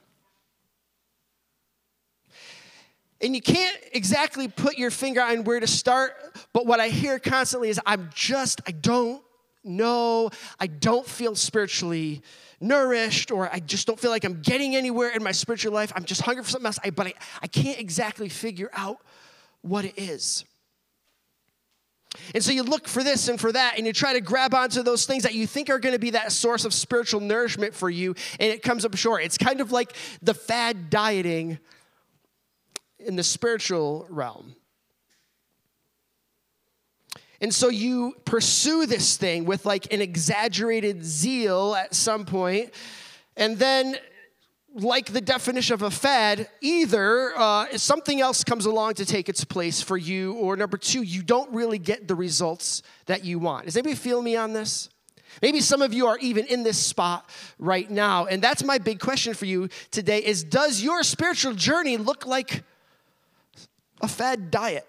And 3.21 3.35
you 3.35 3.41
can't 3.41 3.77
exactly 3.93 4.47
put 4.47 4.77
your 4.77 4.91
finger 4.91 5.23
on 5.23 5.45
where 5.45 5.59
to 5.59 5.67
start, 5.67 6.13
but 6.53 6.67
what 6.67 6.81
I 6.81 6.89
hear 6.89 7.19
constantly 7.19 7.71
is 7.71 7.81
I'm 7.87 8.11
just, 8.15 8.61
I 8.67 8.73
don't 8.73 9.23
know, 9.65 10.31
I 10.61 10.67
don't 10.67 11.07
feel 11.07 11.35
spiritually 11.35 12.23
nourished, 12.61 13.31
or 13.31 13.53
I 13.53 13.61
just 13.61 13.87
don't 13.87 13.99
feel 13.99 14.11
like 14.11 14.25
I'm 14.25 14.41
getting 14.43 14.77
anywhere 14.77 15.11
in 15.11 15.23
my 15.23 15.33
spiritual 15.33 15.73
life. 15.73 15.93
I'm 15.97 16.05
just 16.05 16.23
hungry 16.23 16.45
for 16.45 16.51
something 16.51 16.67
else, 16.67 16.79
but 16.95 17.07
I, 17.07 17.15
I 17.43 17.47
can't 17.47 17.79
exactly 17.79 18.29
figure 18.29 18.71
out 18.73 18.99
what 19.63 19.85
it 19.85 19.95
is. 19.99 20.45
And 22.35 22.43
so 22.43 22.53
you 22.53 22.63
look 22.63 22.89
for 22.89 23.03
this 23.03 23.29
and 23.29 23.41
for 23.41 23.53
that, 23.53 23.75
and 23.77 23.87
you 23.87 23.93
try 23.93 24.13
to 24.13 24.21
grab 24.21 24.55
onto 24.55 24.83
those 24.83 25.07
things 25.07 25.23
that 25.25 25.35
you 25.35 25.47
think 25.47 25.69
are 25.69 25.79
going 25.79 25.95
to 25.95 25.99
be 25.99 26.11
that 26.11 26.33
source 26.33 26.65
of 26.65 26.73
spiritual 26.73 27.21
nourishment 27.21 27.75
for 27.75 27.91
you, 27.91 28.15
and 28.41 28.53
it 28.53 28.63
comes 28.63 28.85
up 28.85 28.97
short. 28.97 29.23
It's 29.23 29.39
kind 29.39 29.61
of 29.61 29.73
like 29.73 29.95
the 30.23 30.35
fad 30.35 30.89
dieting 30.91 31.59
in 33.07 33.17
the 33.17 33.23
spiritual 33.23 34.07
realm. 34.11 34.57
And 37.41 37.55
so 37.55 37.69
you 37.69 38.15
pursue 38.25 38.87
this 38.87 39.17
thing 39.17 39.45
with 39.45 39.67
like 39.67 39.93
an 39.93 40.01
exaggerated 40.01 41.05
zeal 41.05 41.75
at 41.75 41.95
some 41.95 42.25
point, 42.25 42.73
and 43.37 43.59
then 43.59 43.97
like 44.75 45.07
the 45.13 45.21
definition 45.21 45.75
of 45.75 45.83
a 45.83 45.91
fad, 45.91 46.49
either 46.61 47.33
uh, 47.37 47.79
something 47.79 48.21
else 48.21 48.45
comes 48.45 48.67
along 48.67 48.95
to 48.95 49.07
take 49.07 49.29
its 49.29 49.43
place 49.43 49.81
for 49.81 49.97
you, 49.97 50.35
or 50.35 50.57
number 50.57 50.77
two, 50.77 51.03
you 51.03 51.23
don't 51.23 51.51
really 51.55 51.79
get 51.79 52.09
the 52.09 52.15
results 52.15 52.83
that 53.07 53.25
you 53.25 53.39
want. 53.39 53.65
Does 53.65 53.77
anybody 53.77 53.97
feel 53.97 54.21
me 54.21 54.37
on 54.37 54.53
this? 54.53 54.91
Maybe 55.43 55.61
some 55.61 55.83
of 55.83 55.93
you 55.93 56.07
are 56.07 56.19
even 56.19 56.47
in 56.47 56.63
this 56.63 56.79
spot 56.79 57.29
right 57.59 57.91
now. 57.91 58.27
And 58.27 58.43
that's 58.43 58.65
my 58.65 58.79
big 58.79 59.01
question 59.01 59.35
for 59.35 59.45
you 59.45 59.69
today 59.91 60.19
is 60.19 60.45
does 60.45 60.83
your 60.83 61.03
spiritual 61.03 61.53
journey 61.53 61.97
look 61.97 62.27
like 62.27 62.63
a 64.01 64.09
fad 64.09 64.51
diet? 64.51 64.87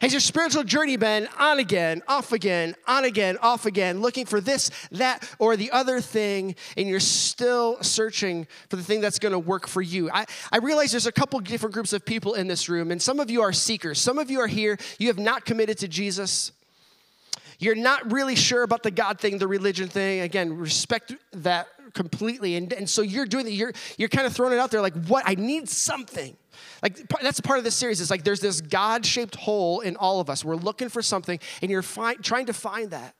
Has 0.00 0.12
your 0.12 0.20
spiritual 0.20 0.64
journey 0.64 0.96
been 0.96 1.28
on 1.38 1.58
again, 1.58 2.02
off 2.08 2.32
again, 2.32 2.74
on 2.86 3.04
again, 3.04 3.36
off 3.38 3.66
again, 3.66 4.00
looking 4.00 4.26
for 4.26 4.40
this, 4.40 4.70
that, 4.92 5.28
or 5.38 5.56
the 5.56 5.70
other 5.70 6.00
thing, 6.00 6.56
and 6.76 6.88
you're 6.88 7.00
still 7.00 7.80
searching 7.82 8.46
for 8.68 8.76
the 8.76 8.82
thing 8.82 9.00
that's 9.00 9.18
going 9.18 9.32
to 9.32 9.38
work 9.38 9.66
for 9.68 9.82
you? 9.82 10.10
I, 10.10 10.26
I 10.50 10.58
realize 10.58 10.90
there's 10.90 11.06
a 11.06 11.12
couple 11.12 11.38
different 11.40 11.74
groups 11.74 11.92
of 11.92 12.04
people 12.04 12.34
in 12.34 12.48
this 12.48 12.68
room, 12.68 12.90
and 12.90 13.00
some 13.00 13.20
of 13.20 13.30
you 13.30 13.42
are 13.42 13.52
seekers. 13.52 14.00
Some 14.00 14.18
of 14.18 14.30
you 14.30 14.40
are 14.40 14.46
here, 14.46 14.78
you 14.98 15.08
have 15.08 15.18
not 15.18 15.44
committed 15.44 15.78
to 15.78 15.88
Jesus. 15.88 16.52
You're 17.58 17.76
not 17.76 18.10
really 18.10 18.34
sure 18.34 18.64
about 18.64 18.82
the 18.82 18.90
God 18.90 19.20
thing, 19.20 19.38
the 19.38 19.46
religion 19.46 19.88
thing. 19.88 20.20
Again, 20.20 20.56
respect 20.56 21.14
that 21.32 21.68
completely. 21.92 22.56
And, 22.56 22.72
and 22.72 22.88
so 22.88 23.02
you're 23.02 23.26
doing 23.26 23.44
that, 23.44 23.52
you're, 23.52 23.72
you're 23.98 24.08
kind 24.08 24.26
of 24.26 24.32
throwing 24.32 24.52
it 24.52 24.58
out 24.58 24.70
there 24.70 24.80
like, 24.80 25.06
what? 25.06 25.24
I 25.26 25.34
need 25.34 25.68
something. 25.68 26.36
Like 26.82 27.08
that's 27.20 27.40
part 27.40 27.58
of 27.58 27.64
this 27.64 27.74
series. 27.74 28.00
It's 28.00 28.10
like 28.10 28.24
there's 28.24 28.40
this 28.40 28.60
God-shaped 28.60 29.36
hole 29.36 29.80
in 29.80 29.96
all 29.96 30.20
of 30.20 30.28
us. 30.28 30.44
We're 30.44 30.56
looking 30.56 30.88
for 30.88 31.02
something, 31.02 31.38
and 31.60 31.70
you're 31.70 31.82
fi- 31.82 32.14
trying 32.14 32.46
to 32.46 32.52
find 32.52 32.90
that. 32.90 33.14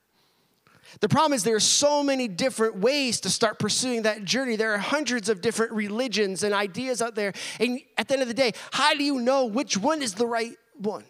The 1.01 1.09
problem 1.09 1.33
is 1.33 1.43
there 1.43 1.57
are 1.57 1.61
so 1.61 2.03
many 2.03 2.29
different 2.29 2.77
ways 2.77 3.21
to 3.21 3.31
start 3.31 3.59
pursuing 3.59 4.03
that 4.03 4.25
journey. 4.25 4.57
There 4.57 4.75
are 4.75 4.79
hundreds 4.79 5.29
of 5.31 5.41
different 5.41 5.73
religions 5.73 6.43
and 6.43 6.53
ideas 6.53 7.01
out 7.01 7.15
there. 7.15 7.33
And 7.59 7.81
at 7.97 8.09
the 8.09 8.15
end 8.15 8.23
of 8.23 8.29
the 8.29 8.35
day, 8.35 8.53
how 8.73 8.93
do 8.93 9.03
you 9.03 9.21
know 9.21 9.47
which 9.47 9.77
one 9.77 10.03
is 10.03 10.15
the 10.15 10.27
right 10.27 10.53
one? 10.77 11.05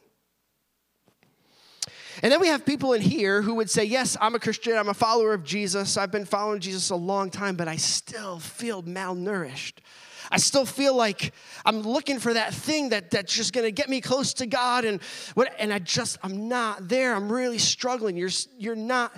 And 2.22 2.30
then 2.30 2.40
we 2.40 2.46
have 2.46 2.64
people 2.64 2.92
in 2.92 3.02
here 3.02 3.42
who 3.42 3.56
would 3.56 3.68
say, 3.68 3.84
Yes, 3.84 4.16
I'm 4.20 4.36
a 4.36 4.38
Christian, 4.38 4.76
I'm 4.76 4.88
a 4.88 4.94
follower 4.94 5.34
of 5.34 5.42
Jesus, 5.42 5.96
I've 5.96 6.12
been 6.12 6.24
following 6.24 6.60
Jesus 6.60 6.90
a 6.90 6.96
long 6.96 7.30
time, 7.30 7.56
but 7.56 7.66
I 7.66 7.76
still 7.76 8.38
feel 8.38 8.82
malnourished. 8.84 9.74
I 10.30 10.38
still 10.38 10.64
feel 10.64 10.96
like 10.96 11.34
I'm 11.66 11.82
looking 11.82 12.20
for 12.20 12.32
that 12.32 12.54
thing 12.54 12.90
that, 12.90 13.10
that's 13.10 13.34
just 13.34 13.52
gonna 13.52 13.72
get 13.72 13.88
me 13.88 14.00
close 14.00 14.34
to 14.34 14.46
God, 14.46 14.84
and 14.84 15.02
what 15.34 15.52
and 15.58 15.72
I 15.72 15.80
just 15.80 16.16
I'm 16.22 16.48
not 16.48 16.88
there. 16.88 17.14
I'm 17.14 17.30
really 17.30 17.58
struggling. 17.58 18.16
You're 18.16 18.30
you're 18.56 18.76
not 18.76 19.12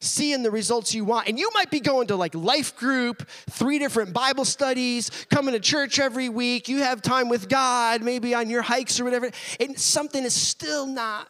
seeing 0.00 0.42
the 0.42 0.50
results 0.50 0.94
you 0.94 1.04
want. 1.04 1.28
And 1.28 1.38
you 1.38 1.50
might 1.52 1.70
be 1.70 1.78
going 1.78 2.06
to 2.06 2.16
like 2.16 2.34
life 2.34 2.74
group, 2.74 3.28
three 3.50 3.78
different 3.78 4.14
Bible 4.14 4.46
studies, 4.46 5.10
coming 5.28 5.52
to 5.52 5.60
church 5.60 5.98
every 5.98 6.30
week. 6.30 6.70
You 6.70 6.78
have 6.78 7.02
time 7.02 7.28
with 7.28 7.50
God, 7.50 8.02
maybe 8.02 8.34
on 8.34 8.48
your 8.48 8.62
hikes 8.62 8.98
or 8.98 9.04
whatever, 9.04 9.30
and 9.60 9.78
something 9.78 10.24
is 10.24 10.32
still 10.32 10.86
not 10.86 11.28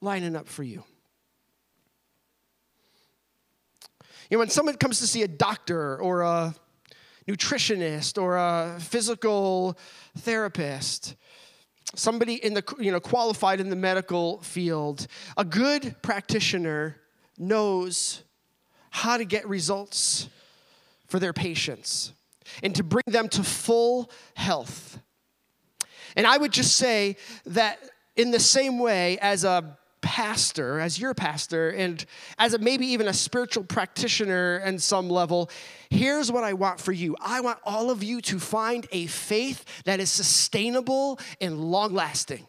lining 0.00 0.36
up 0.36 0.48
for 0.48 0.62
you. 0.62 0.84
You 4.30 4.36
know, 4.36 4.40
when 4.40 4.50
someone 4.50 4.76
comes 4.76 5.00
to 5.00 5.06
see 5.06 5.22
a 5.22 5.28
doctor 5.28 5.96
or 5.96 6.20
a 6.22 6.54
nutritionist 7.26 8.20
or 8.20 8.36
a 8.36 8.76
physical 8.78 9.78
therapist, 10.18 11.16
somebody 11.94 12.34
in 12.34 12.54
the 12.54 12.62
you 12.78 12.92
know 12.92 13.00
qualified 13.00 13.60
in 13.60 13.70
the 13.70 13.76
medical 13.76 14.40
field, 14.42 15.06
a 15.36 15.44
good 15.44 15.96
practitioner 16.02 16.96
knows 17.38 18.22
how 18.90 19.16
to 19.16 19.24
get 19.24 19.48
results 19.48 20.28
for 21.06 21.18
their 21.18 21.32
patients 21.32 22.12
and 22.62 22.74
to 22.74 22.82
bring 22.82 23.04
them 23.06 23.28
to 23.28 23.42
full 23.42 24.10
health. 24.34 24.98
And 26.16 26.26
I 26.26 26.36
would 26.36 26.52
just 26.52 26.76
say 26.76 27.16
that 27.46 27.78
in 28.16 28.30
the 28.30 28.40
same 28.40 28.78
way 28.78 29.18
as 29.20 29.44
a 29.44 29.78
pastor, 30.00 30.80
as 30.80 30.98
your 30.98 31.14
pastor, 31.14 31.70
and 31.70 32.04
as 32.38 32.54
a, 32.54 32.58
maybe 32.58 32.86
even 32.86 33.08
a 33.08 33.12
spiritual 33.12 33.64
practitioner 33.64 34.58
in 34.64 34.78
some 34.78 35.08
level, 35.08 35.50
here's 35.90 36.30
what 36.30 36.44
I 36.44 36.52
want 36.52 36.80
for 36.80 36.92
you. 36.92 37.16
I 37.20 37.40
want 37.40 37.58
all 37.64 37.90
of 37.90 38.02
you 38.02 38.20
to 38.22 38.38
find 38.38 38.86
a 38.92 39.06
faith 39.06 39.64
that 39.84 40.00
is 40.00 40.10
sustainable 40.10 41.18
and 41.40 41.60
long 41.60 41.94
lasting. 41.94 42.46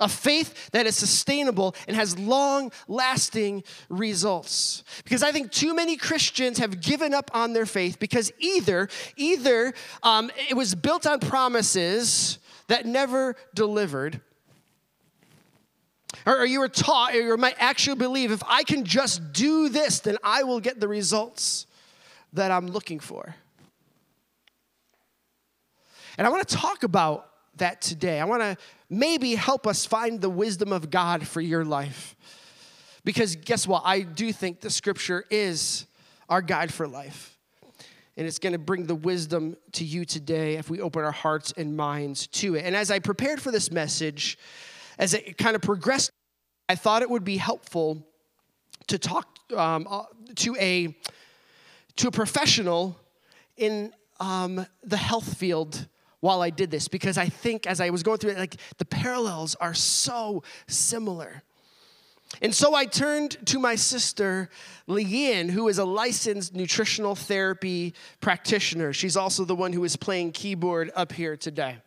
A 0.00 0.08
faith 0.08 0.70
that 0.70 0.86
is 0.86 0.96
sustainable 0.96 1.76
and 1.86 1.94
has 1.94 2.18
long 2.18 2.72
lasting 2.88 3.62
results. 3.88 4.84
Because 5.04 5.22
I 5.22 5.32
think 5.32 5.52
too 5.52 5.74
many 5.74 5.96
Christians 5.96 6.58
have 6.58 6.80
given 6.80 7.12
up 7.12 7.30
on 7.34 7.52
their 7.52 7.66
faith 7.66 7.98
because 7.98 8.32
either, 8.38 8.88
either 9.16 9.74
um, 10.02 10.30
it 10.48 10.54
was 10.54 10.74
built 10.74 11.06
on 11.06 11.20
promises 11.20 12.38
that 12.68 12.86
never 12.86 13.36
delivered, 13.54 14.20
or 16.26 16.46
you 16.46 16.60
were 16.60 16.68
taught, 16.68 17.14
or 17.14 17.20
you 17.20 17.36
might 17.36 17.56
actually 17.58 17.96
believe 17.96 18.30
if 18.30 18.42
I 18.46 18.62
can 18.62 18.84
just 18.84 19.32
do 19.32 19.68
this, 19.68 20.00
then 20.00 20.16
I 20.22 20.42
will 20.42 20.60
get 20.60 20.80
the 20.80 20.88
results 20.88 21.66
that 22.32 22.50
I'm 22.50 22.66
looking 22.66 23.00
for. 23.00 23.34
And 26.18 26.26
I 26.26 26.30
want 26.30 26.46
to 26.46 26.56
talk 26.56 26.82
about 26.82 27.28
that 27.56 27.80
today. 27.80 28.20
I 28.20 28.24
want 28.24 28.42
to 28.42 28.56
maybe 28.88 29.34
help 29.34 29.66
us 29.66 29.86
find 29.86 30.20
the 30.20 30.30
wisdom 30.30 30.72
of 30.72 30.90
God 30.90 31.26
for 31.26 31.40
your 31.40 31.64
life. 31.64 32.16
Because 33.04 33.36
guess 33.36 33.66
what? 33.66 33.82
I 33.84 34.00
do 34.00 34.32
think 34.32 34.60
the 34.60 34.70
scripture 34.70 35.24
is 35.30 35.86
our 36.28 36.42
guide 36.42 36.72
for 36.72 36.86
life. 36.86 37.36
And 38.16 38.26
it's 38.26 38.38
going 38.38 38.52
to 38.52 38.58
bring 38.58 38.86
the 38.86 38.94
wisdom 38.94 39.56
to 39.72 39.84
you 39.84 40.04
today 40.04 40.56
if 40.56 40.68
we 40.68 40.80
open 40.80 41.02
our 41.02 41.12
hearts 41.12 41.52
and 41.56 41.76
minds 41.76 42.26
to 42.28 42.54
it. 42.54 42.64
And 42.64 42.76
as 42.76 42.90
I 42.90 42.98
prepared 42.98 43.40
for 43.40 43.50
this 43.50 43.70
message, 43.70 44.38
as 45.02 45.14
it 45.14 45.36
kind 45.36 45.56
of 45.56 45.62
progressed, 45.62 46.12
I 46.68 46.76
thought 46.76 47.02
it 47.02 47.10
would 47.10 47.24
be 47.24 47.36
helpful 47.36 48.06
to 48.86 48.98
talk 48.98 49.36
um, 49.56 49.84
uh, 49.90 50.04
to 50.36 50.56
a 50.60 50.96
to 51.96 52.06
a 52.06 52.10
professional 52.12 52.96
in 53.56 53.92
um, 54.20 54.64
the 54.84 54.96
health 54.96 55.36
field 55.36 55.88
while 56.20 56.40
I 56.40 56.50
did 56.50 56.70
this 56.70 56.86
because 56.86 57.18
I 57.18 57.28
think 57.28 57.66
as 57.66 57.80
I 57.80 57.90
was 57.90 58.04
going 58.04 58.18
through 58.18 58.30
it, 58.30 58.38
like 58.38 58.56
the 58.78 58.84
parallels 58.84 59.56
are 59.56 59.74
so 59.74 60.44
similar. 60.68 61.42
And 62.40 62.54
so 62.54 62.72
I 62.74 62.86
turned 62.86 63.44
to 63.46 63.58
my 63.58 63.74
sister, 63.74 64.48
Leanne, 64.88 65.50
who 65.50 65.66
is 65.66 65.78
a 65.78 65.84
licensed 65.84 66.54
nutritional 66.54 67.16
therapy 67.16 67.92
practitioner. 68.20 68.92
She's 68.92 69.16
also 69.16 69.44
the 69.44 69.56
one 69.56 69.72
who 69.72 69.82
is 69.82 69.96
playing 69.96 70.30
keyboard 70.30 70.92
up 70.94 71.12
here 71.12 71.36
today. 71.36 71.78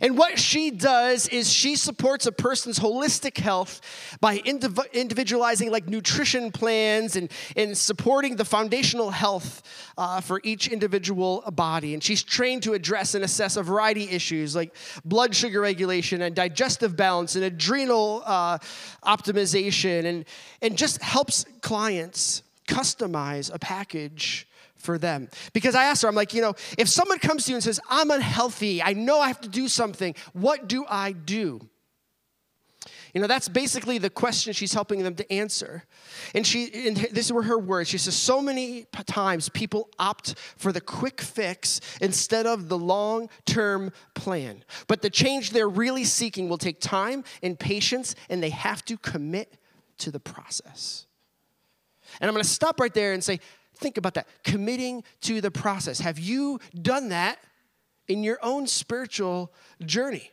And 0.00 0.16
what 0.16 0.38
she 0.38 0.70
does 0.70 1.28
is 1.28 1.52
she 1.52 1.76
supports 1.76 2.26
a 2.26 2.32
person's 2.32 2.78
holistic 2.78 3.38
health 3.38 3.80
by 4.20 4.38
indiv- 4.38 4.92
individualizing 4.92 5.70
like 5.70 5.88
nutrition 5.88 6.50
plans 6.52 7.16
and, 7.16 7.30
and 7.56 7.76
supporting 7.76 8.36
the 8.36 8.44
foundational 8.44 9.10
health 9.10 9.62
uh, 9.96 10.20
for 10.20 10.40
each 10.44 10.68
individual 10.68 11.42
body. 11.52 11.94
And 11.94 12.02
she's 12.02 12.22
trained 12.22 12.62
to 12.64 12.74
address 12.74 13.14
and 13.14 13.24
assess 13.24 13.56
a 13.56 13.62
variety 13.62 14.08
issues 14.10 14.54
like 14.54 14.74
blood 15.04 15.34
sugar 15.34 15.60
regulation 15.60 16.22
and 16.22 16.34
digestive 16.34 16.96
balance 16.96 17.36
and 17.36 17.44
adrenal 17.44 18.22
uh, 18.24 18.58
optimization 19.04 20.04
and, 20.04 20.24
and 20.62 20.76
just 20.76 21.02
helps 21.02 21.44
clients 21.60 22.42
customize 22.66 23.52
a 23.52 23.58
package 23.58 24.47
for 24.78 24.98
them. 24.98 25.28
Because 25.52 25.74
I 25.74 25.84
asked 25.84 26.02
her, 26.02 26.08
I'm 26.08 26.14
like, 26.14 26.32
you 26.32 26.40
know, 26.40 26.54
if 26.78 26.88
someone 26.88 27.18
comes 27.18 27.44
to 27.44 27.50
you 27.50 27.56
and 27.56 27.62
says, 27.62 27.80
I'm 27.90 28.10
unhealthy, 28.10 28.82
I 28.82 28.94
know 28.94 29.20
I 29.20 29.28
have 29.28 29.40
to 29.42 29.48
do 29.48 29.68
something, 29.68 30.14
what 30.32 30.68
do 30.68 30.84
I 30.88 31.12
do? 31.12 31.68
You 33.14 33.20
know, 33.20 33.26
that's 33.26 33.48
basically 33.48 33.98
the 33.98 34.10
question 34.10 34.52
she's 34.52 34.74
helping 34.74 35.02
them 35.02 35.14
to 35.16 35.32
answer. 35.32 35.84
And 36.34 36.46
she, 36.46 36.88
and 36.88 36.96
this 36.96 37.32
were 37.32 37.42
her 37.42 37.58
words. 37.58 37.88
She 37.88 37.98
says, 37.98 38.14
so 38.14 38.40
many 38.40 38.86
times 39.06 39.48
people 39.48 39.88
opt 39.98 40.34
for 40.56 40.72
the 40.72 40.80
quick 40.80 41.20
fix 41.20 41.80
instead 42.00 42.46
of 42.46 42.68
the 42.68 42.78
long 42.78 43.28
term 43.46 43.92
plan. 44.14 44.62
But 44.86 45.02
the 45.02 45.10
change 45.10 45.50
they're 45.50 45.68
really 45.68 46.04
seeking 46.04 46.48
will 46.48 46.58
take 46.58 46.80
time 46.80 47.24
and 47.42 47.58
patience, 47.58 48.14
and 48.28 48.42
they 48.42 48.50
have 48.50 48.84
to 48.86 48.96
commit 48.98 49.56
to 49.98 50.10
the 50.10 50.20
process. 50.20 51.06
And 52.20 52.28
I'm 52.28 52.34
going 52.34 52.44
to 52.44 52.48
stop 52.48 52.80
right 52.80 52.94
there 52.94 53.12
and 53.12 53.22
say, 53.22 53.40
Think 53.78 53.96
about 53.96 54.14
that. 54.14 54.26
Committing 54.44 55.04
to 55.22 55.40
the 55.40 55.50
process. 55.50 56.00
Have 56.00 56.18
you 56.18 56.60
done 56.80 57.08
that 57.10 57.38
in 58.08 58.22
your 58.24 58.38
own 58.42 58.66
spiritual 58.66 59.52
journey? 59.84 60.30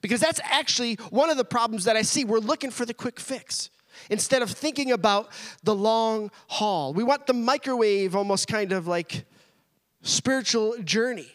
Because 0.00 0.20
that's 0.20 0.40
actually 0.42 0.96
one 1.10 1.30
of 1.30 1.36
the 1.36 1.44
problems 1.44 1.84
that 1.84 1.96
I 1.96 2.02
see. 2.02 2.24
We're 2.24 2.38
looking 2.38 2.70
for 2.70 2.84
the 2.84 2.94
quick 2.94 3.20
fix 3.20 3.70
instead 4.10 4.42
of 4.42 4.50
thinking 4.50 4.90
about 4.90 5.30
the 5.62 5.74
long 5.74 6.30
haul. 6.48 6.92
We 6.92 7.04
want 7.04 7.26
the 7.26 7.34
microwave 7.34 8.16
almost 8.16 8.48
kind 8.48 8.72
of 8.72 8.86
like 8.86 9.24
spiritual 10.02 10.76
journey. 10.82 11.28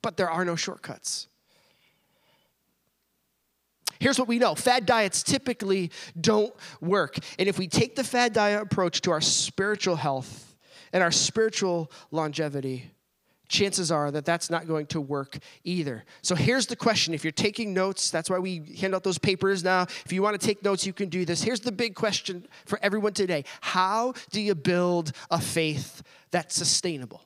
But 0.00 0.16
there 0.16 0.30
are 0.30 0.44
no 0.44 0.56
shortcuts. 0.56 1.28
Here's 4.04 4.18
what 4.18 4.28
we 4.28 4.38
know 4.38 4.54
fad 4.54 4.84
diets 4.84 5.22
typically 5.22 5.90
don't 6.20 6.54
work. 6.82 7.16
And 7.38 7.48
if 7.48 7.58
we 7.58 7.66
take 7.66 7.96
the 7.96 8.04
fad 8.04 8.34
diet 8.34 8.60
approach 8.62 9.00
to 9.02 9.10
our 9.10 9.22
spiritual 9.22 9.96
health 9.96 10.54
and 10.92 11.02
our 11.02 11.10
spiritual 11.10 11.90
longevity, 12.10 12.90
chances 13.48 13.90
are 13.90 14.10
that 14.10 14.26
that's 14.26 14.50
not 14.50 14.68
going 14.68 14.84
to 14.88 15.00
work 15.00 15.38
either. 15.64 16.04
So 16.20 16.34
here's 16.34 16.66
the 16.66 16.76
question. 16.76 17.14
If 17.14 17.24
you're 17.24 17.32
taking 17.32 17.72
notes, 17.72 18.10
that's 18.10 18.28
why 18.28 18.38
we 18.38 18.76
hand 18.78 18.94
out 18.94 19.04
those 19.04 19.16
papers 19.16 19.64
now. 19.64 19.86
If 20.04 20.12
you 20.12 20.20
want 20.20 20.38
to 20.38 20.46
take 20.46 20.62
notes, 20.62 20.84
you 20.84 20.92
can 20.92 21.08
do 21.08 21.24
this. 21.24 21.42
Here's 21.42 21.60
the 21.60 21.72
big 21.72 21.94
question 21.94 22.46
for 22.66 22.78
everyone 22.82 23.14
today 23.14 23.46
How 23.62 24.12
do 24.32 24.42
you 24.42 24.54
build 24.54 25.12
a 25.30 25.40
faith 25.40 26.02
that's 26.30 26.54
sustainable? 26.54 27.24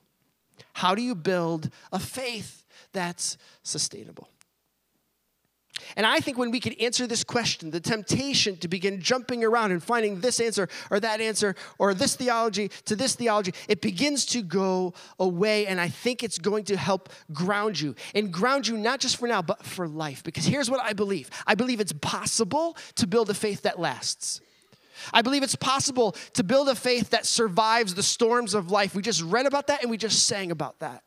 How 0.75 0.94
do 0.94 1.02
you 1.02 1.16
build 1.16 1.70
a 1.90 1.99
faith 1.99 2.62
that's 2.92 3.37
sustainable? 3.64 4.28
And 5.97 6.06
I 6.06 6.20
think 6.20 6.38
when 6.38 6.50
we 6.50 6.61
can 6.61 6.73
answer 6.75 7.06
this 7.06 7.25
question, 7.25 7.70
the 7.70 7.80
temptation 7.80 8.56
to 8.58 8.68
begin 8.68 9.00
jumping 9.00 9.44
around 9.44 9.73
and 9.73 9.82
finding 9.82 10.20
this 10.20 10.40
answer 10.40 10.68
or 10.90 11.00
that 11.00 11.20
answer 11.20 11.54
or 11.78 11.94
this 11.94 12.16
theology 12.16 12.70
to 12.87 12.97
this 12.97 13.14
theology, 13.14 13.54
it 13.68 13.80
begins 13.80 14.26
to 14.26 14.42
go 14.42 14.94
away. 15.18 15.66
And 15.66 15.80
I 15.80 15.88
think 15.88 16.23
it's 16.23 16.38
going 16.38 16.64
to 16.64 16.76
help 16.76 17.11
ground 17.32 17.80
you 17.80 17.94
and 18.14 18.32
ground 18.32 18.66
you 18.66 18.76
not 18.76 19.00
just 19.00 19.16
for 19.16 19.28
now, 19.28 19.42
but 19.42 19.64
for 19.64 19.88
life. 19.88 20.23
Because 20.23 20.44
here's 20.44 20.70
what 20.70 20.80
I 20.80 20.92
believe 20.92 21.30
I 21.47 21.54
believe 21.54 21.80
it's 21.80 21.92
possible 21.92 22.76
to 22.97 23.06
build 23.06 23.30
a 23.30 23.35
faith 23.35 23.62
that 23.62 23.78
lasts. 23.78 24.40
I 25.12 25.23
believe 25.23 25.42
it's 25.42 25.54
possible 25.54 26.16
to 26.35 26.42
build 26.42 26.68
a 26.68 26.75
faith 26.75 27.11
that 27.11 27.25
survives 27.25 27.94
the 27.94 28.02
storms 28.02 28.54
of 28.54 28.70
life. 28.70 28.94
We 28.94 29.02
just 29.02 29.23
read 29.23 29.47
about 29.47 29.68
that 29.68 29.82
and 29.82 29.90
we 29.90 29.97
just 29.97 30.26
sang 30.26 30.50
about 30.50 30.80
that. 30.80 31.02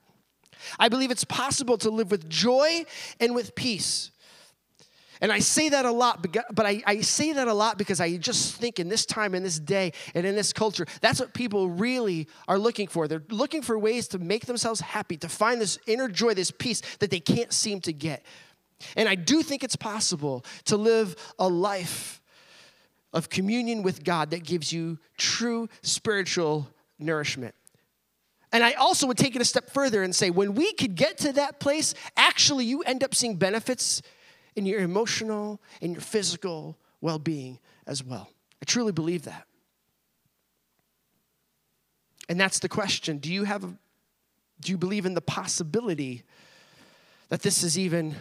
I 0.80 0.90
believe 0.90 1.12
it's 1.12 1.24
possible 1.24 1.78
to 1.80 1.90
live 1.90 2.12
with 2.12 2.30
joy 2.30 2.86
and 3.20 3.36
with 3.36 3.56
peace. 3.56 4.12
And 5.22 5.32
I 5.32 5.38
say 5.38 5.70
that 5.70 5.86
a 5.86 5.92
lot, 5.92 6.26
but 6.52 6.66
I, 6.66 6.82
I, 6.86 7.02
say 7.02 7.32
that 7.34 7.48
a 7.48 7.54
lot 7.54 7.78
because 7.78 8.02
I 8.02 8.18
just 8.18 8.56
think 8.56 8.80
in 8.80 8.90
this 8.90 9.06
time, 9.06 9.36
in 9.36 9.44
this 9.44 9.60
day, 9.60 9.94
and 10.16 10.26
in 10.26 10.36
this 10.36 10.52
culture, 10.52 10.88
that's 11.00 11.20
what 11.20 11.36
people 11.36 11.70
really 11.70 12.28
are 12.48 12.58
looking 12.58 12.88
for. 12.88 13.08
They're 13.08 13.24
looking 13.30 13.62
for 13.62 13.78
ways 13.78 14.08
to 14.10 14.20
make 14.20 14.48
themselves 14.48 14.82
happy, 14.82 15.18
to 15.18 15.30
find 15.30 15.62
this 15.62 15.78
inner 15.86 16.08
joy, 16.08 16.34
this 16.34 16.50
peace 16.50 16.82
that 16.98 17.12
they 17.12 17.20
can't 17.20 17.54
seem 17.54 17.82
to 17.82 17.94
get. 17.94 18.26
And 18.96 19.08
I 19.08 19.14
do 19.14 19.44
think 19.44 19.64
it's 19.64 19.76
possible 19.76 20.44
to 20.66 20.76
live 20.76 21.16
a 21.38 21.48
life 21.48 22.20
of 23.14 23.30
communion 23.30 23.84
with 23.84 24.04
God 24.04 24.32
that 24.32 24.44
gives 24.44 24.74
you 24.74 24.98
true 25.18 25.70
spiritual 25.84 26.68
nourishment. 26.98 27.54
And 28.52 28.64
I 28.64 28.74
also 28.74 29.06
would 29.06 29.18
take 29.18 29.36
it 29.36 29.42
a 29.42 29.46
step 29.46 29.70
further 29.70 30.02
and 30.02 30.16
say 30.16 30.32
when 30.32 30.56
we 30.56 30.74
could 30.74 30.96
get 30.96 31.20
to 31.20 31.34
that 31.34 31.60
place, 31.60 31.94
actually, 32.18 32.66
you 32.66 32.82
end 32.82 33.04
up 33.04 33.14
seeing 33.14 33.36
benefits 33.36 34.02
in 34.56 34.66
your 34.66 34.82
emotional 34.82 35.62
and 35.82 35.94
your 35.94 36.02
physical 36.02 36.78
well 37.00 37.20
being 37.20 37.60
as 37.88 38.04
well. 38.04 38.30
I 38.62 38.66
truly 38.66 38.92
believe 38.92 39.24
that. 39.24 39.48
And 42.30 42.40
that's 42.40 42.60
the 42.60 42.70
question 42.70 43.18
do 43.18 43.32
you 43.32 43.44
have, 43.44 43.64
do 43.64 44.72
you 44.72 44.78
believe 44.78 45.06
in 45.06 45.14
the 45.14 45.22
possibility 45.22 46.24
that 47.30 47.42
this 47.42 47.64
is 47.64 47.78
even 47.78 48.16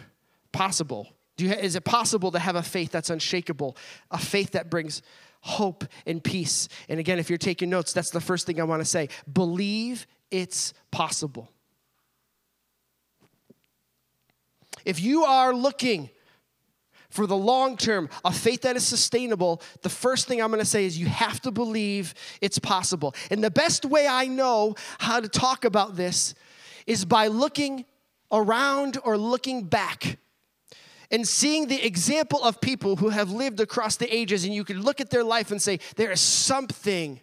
possible? 0.51 1.07
Do 1.37 1.45
you, 1.45 1.53
is 1.53 1.75
it 1.75 1.85
possible 1.85 2.31
to 2.31 2.39
have 2.39 2.55
a 2.55 2.63
faith 2.63 2.91
that's 2.91 3.09
unshakable, 3.09 3.77
a 4.09 4.17
faith 4.17 4.51
that 4.51 4.69
brings 4.69 5.01
hope 5.41 5.85
and 6.05 6.23
peace? 6.23 6.67
And 6.89 6.99
again, 6.99 7.19
if 7.19 7.29
you're 7.29 7.37
taking 7.37 7.69
notes, 7.69 7.93
that's 7.93 8.09
the 8.09 8.21
first 8.21 8.45
thing 8.45 8.59
I 8.59 8.63
want 8.63 8.81
to 8.81 8.85
say. 8.85 9.09
Believe 9.31 10.07
it's 10.29 10.73
possible. 10.91 11.49
If 14.85 14.99
you 15.01 15.23
are 15.23 15.53
looking 15.53 16.09
for 17.11 17.27
the 17.27 17.37
long 17.37 17.77
term, 17.77 18.09
a 18.25 18.31
faith 18.31 18.61
that 18.61 18.75
is 18.75 18.85
sustainable, 18.85 19.61
the 19.83 19.89
first 19.89 20.27
thing 20.27 20.41
I'm 20.41 20.49
gonna 20.49 20.65
say 20.65 20.85
is 20.85 20.97
you 20.97 21.05
have 21.05 21.39
to 21.41 21.51
believe 21.51 22.15
it's 22.41 22.57
possible. 22.57 23.13
And 23.29 23.43
the 23.43 23.51
best 23.51 23.85
way 23.85 24.07
I 24.07 24.25
know 24.25 24.75
how 24.97 25.19
to 25.19 25.27
talk 25.27 25.63
about 25.65 25.95
this 25.95 26.33
is 26.87 27.05
by 27.05 27.27
looking 27.27 27.85
around 28.31 28.97
or 29.03 29.17
looking 29.17 29.63
back 29.65 30.17
and 31.11 31.27
seeing 31.27 31.67
the 31.67 31.85
example 31.85 32.41
of 32.41 32.61
people 32.61 32.95
who 32.95 33.09
have 33.09 33.29
lived 33.31 33.59
across 33.59 33.97
the 33.97 34.13
ages, 34.15 34.45
and 34.45 34.53
you 34.53 34.63
can 34.63 34.81
look 34.81 35.01
at 35.01 35.09
their 35.09 35.25
life 35.25 35.51
and 35.51 35.61
say, 35.61 35.79
there 35.97 36.09
is 36.11 36.21
something 36.21 37.19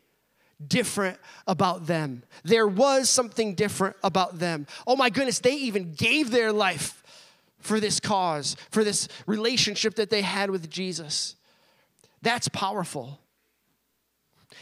different 0.66 1.18
about 1.46 1.86
them. 1.86 2.22
There 2.44 2.66
was 2.68 3.08
something 3.08 3.54
different 3.54 3.96
about 4.02 4.38
them. 4.38 4.66
Oh 4.86 4.96
my 4.96 5.08
goodness, 5.08 5.38
they 5.38 5.54
even 5.54 5.94
gave 5.94 6.30
their 6.30 6.52
life 6.52 6.97
for 7.60 7.80
this 7.80 8.00
cause, 8.00 8.56
for 8.70 8.84
this 8.84 9.08
relationship 9.26 9.94
that 9.96 10.10
they 10.10 10.22
had 10.22 10.50
with 10.50 10.70
Jesus. 10.70 11.36
That's 12.22 12.48
powerful. 12.48 13.20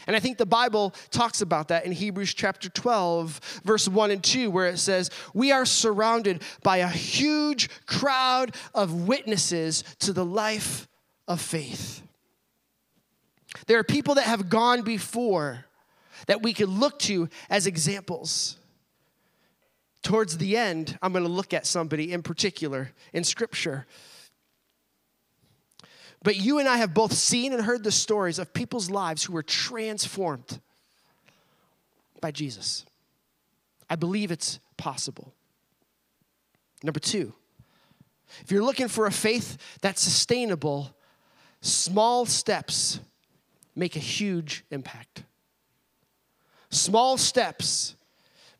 And 0.05 0.15
I 0.15 0.19
think 0.19 0.37
the 0.37 0.45
Bible 0.45 0.93
talks 1.11 1.41
about 1.41 1.69
that 1.69 1.85
in 1.85 1.91
Hebrews 1.91 2.33
chapter 2.33 2.69
12, 2.69 3.61
verse 3.63 3.87
1 3.87 4.11
and 4.11 4.23
2, 4.23 4.49
where 4.49 4.67
it 4.67 4.79
says, 4.79 5.09
We 5.33 5.51
are 5.51 5.65
surrounded 5.65 6.43
by 6.63 6.77
a 6.77 6.87
huge 6.87 7.69
crowd 7.85 8.55
of 8.73 9.07
witnesses 9.07 9.83
to 9.99 10.13
the 10.13 10.25
life 10.25 10.87
of 11.27 11.41
faith. 11.41 12.01
There 13.65 13.79
are 13.79 13.83
people 13.83 14.15
that 14.15 14.25
have 14.25 14.49
gone 14.49 14.81
before 14.81 15.65
that 16.27 16.41
we 16.41 16.53
could 16.53 16.69
look 16.69 16.99
to 16.99 17.29
as 17.49 17.67
examples 17.67 18.57
towards 20.07 20.37
the 20.37 20.55
end, 20.55 20.97
I'm 21.01 21.11
going 21.11 21.25
to 21.25 21.29
look 21.29 21.53
at 21.53 21.65
somebody 21.65 22.13
in 22.13 22.23
particular 22.23 22.93
in 23.11 23.25
Scripture. 23.25 23.85
But 26.23 26.37
you 26.37 26.59
and 26.59 26.67
I 26.69 26.77
have 26.77 26.93
both 26.93 27.11
seen 27.11 27.51
and 27.51 27.61
heard 27.61 27.83
the 27.83 27.91
stories 27.91 28.39
of 28.39 28.53
people's 28.53 28.89
lives 28.89 29.25
who 29.25 29.33
were 29.33 29.43
transformed 29.43 30.61
by 32.21 32.31
Jesus. 32.31 32.85
I 33.89 33.97
believe 33.97 34.31
it's 34.31 34.61
possible. 34.77 35.33
Number 36.83 37.01
two, 37.01 37.33
if 38.43 38.49
you're 38.49 38.63
looking 38.63 38.87
for 38.87 39.07
a 39.07 39.11
faith 39.11 39.57
that's 39.81 40.01
sustainable, 40.01 40.95
small 41.59 42.25
steps 42.25 43.01
make 43.75 43.97
a 43.97 43.99
huge 43.99 44.63
impact. 44.71 45.25
Small 46.69 47.17
steps 47.17 47.95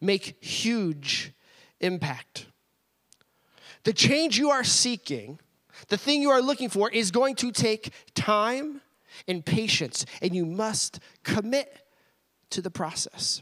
make 0.02 0.44
huge 0.44 1.32
impact. 1.80 2.48
The 3.84 3.94
change 3.94 4.38
you 4.38 4.50
are 4.50 4.63
seeking, 4.63 5.40
the 5.88 5.98
thing 5.98 6.22
you 6.22 6.30
are 6.30 6.42
looking 6.42 6.70
for, 6.70 6.90
is 6.90 7.12
going 7.12 7.36
to 7.36 7.52
take 7.52 7.92
time 8.16 8.82
and 9.28 9.46
patience, 9.46 10.06
and 10.22 10.36
you 10.36 10.46
must 10.46 11.00
commit 11.24 11.86
to 12.50 12.62
the 12.62 12.70
process. 12.70 13.42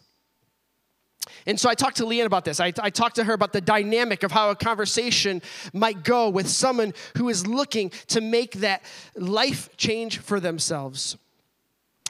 And 1.46 1.60
so 1.60 1.70
I 1.70 1.76
talked 1.76 1.98
to 1.98 2.04
Leanne 2.04 2.26
about 2.26 2.46
this. 2.46 2.60
I, 2.60 2.72
I, 2.80 2.90
talked 2.90 3.16
to 3.16 3.24
her 3.24 3.34
about 3.34 3.54
the 3.54 3.62
dynamic 3.62 4.24
of 4.24 4.32
how 4.32 4.52
a 4.52 4.56
conversation 4.56 5.42
might 5.74 6.04
go 6.04 6.30
with 6.30 6.48
someone 6.48 6.94
who 7.18 7.30
is 7.30 7.48
looking 7.48 7.92
to 8.08 8.22
make 8.22 8.54
that 8.56 8.84
life 9.16 9.76
change 9.78 10.20
for 10.20 10.40
themselves. 10.40 11.18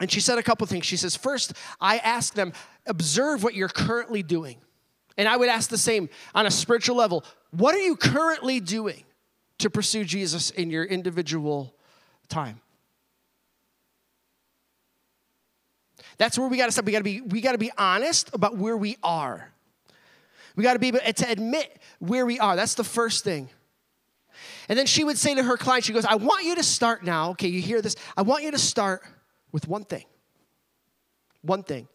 And 0.01 0.11
she 0.11 0.19
said 0.19 0.37
a 0.37 0.43
couple 0.43 0.67
things. 0.67 0.85
She 0.85 0.97
says, 0.97 1.15
First, 1.15 1.53
I 1.79 1.97
ask 1.97 2.33
them, 2.33 2.53
observe 2.85 3.43
what 3.43 3.55
you're 3.55 3.69
currently 3.69 4.23
doing. 4.23 4.57
And 5.17 5.27
I 5.27 5.37
would 5.37 5.49
ask 5.49 5.69
the 5.69 5.77
same 5.77 6.09
on 6.33 6.45
a 6.45 6.51
spiritual 6.51 6.95
level 6.95 7.23
what 7.51 7.73
are 7.73 7.79
you 7.79 7.95
currently 7.95 8.59
doing 8.59 9.03
to 9.59 9.69
pursue 9.69 10.03
Jesus 10.03 10.49
in 10.49 10.69
your 10.69 10.83
individual 10.83 11.73
time? 12.27 12.59
That's 16.17 16.37
where 16.37 16.47
we 16.47 16.57
got 16.57 16.65
to 16.65 16.71
stop. 16.71 16.85
We 16.85 16.91
got 16.91 16.99
to 16.99 17.03
be 17.03 17.21
we 17.21 17.41
got 17.41 17.53
to 17.53 17.57
be 17.57 17.71
honest 17.77 18.29
about 18.33 18.57
where 18.57 18.77
we 18.77 18.97
are. 19.03 19.51
We 20.55 20.63
got 20.63 20.73
to 20.73 20.79
be 20.79 20.87
able 20.87 20.99
to 20.99 21.29
admit 21.29 21.81
where 21.99 22.25
we 22.25 22.39
are. 22.39 22.55
That's 22.55 22.75
the 22.75 22.83
first 22.83 23.23
thing. 23.23 23.49
And 24.69 24.79
then 24.79 24.85
she 24.85 25.03
would 25.03 25.17
say 25.17 25.35
to 25.35 25.43
her 25.43 25.57
client, 25.57 25.83
she 25.83 25.93
goes, 25.93 26.05
I 26.05 26.15
want 26.15 26.45
you 26.45 26.55
to 26.55 26.63
start 26.63 27.03
now. 27.03 27.31
Okay, 27.31 27.47
you 27.47 27.61
hear 27.61 27.81
this? 27.81 27.95
I 28.15 28.21
want 28.21 28.43
you 28.43 28.51
to 28.51 28.57
start 28.57 29.03
with 29.51 29.67
one 29.67 29.83
thing. 29.83 30.05
One 31.41 31.63
thing. 31.63 31.87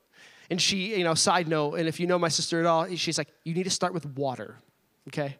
And 0.51 0.61
she, 0.61 0.97
you 0.97 1.05
know, 1.05 1.15
side 1.15 1.47
note, 1.47 1.75
and 1.75 1.89
if 1.89 2.01
you 2.01 2.07
know 2.07 2.19
my 2.19 2.29
sister 2.29 2.59
at 2.61 2.67
all, 2.67 2.95
she's 2.97 3.17
like, 3.17 3.29
you 3.45 3.55
need 3.55 3.65
to 3.65 3.71
start 3.71 3.95
with 3.95 4.05
water, 4.05 4.57
okay? 5.09 5.37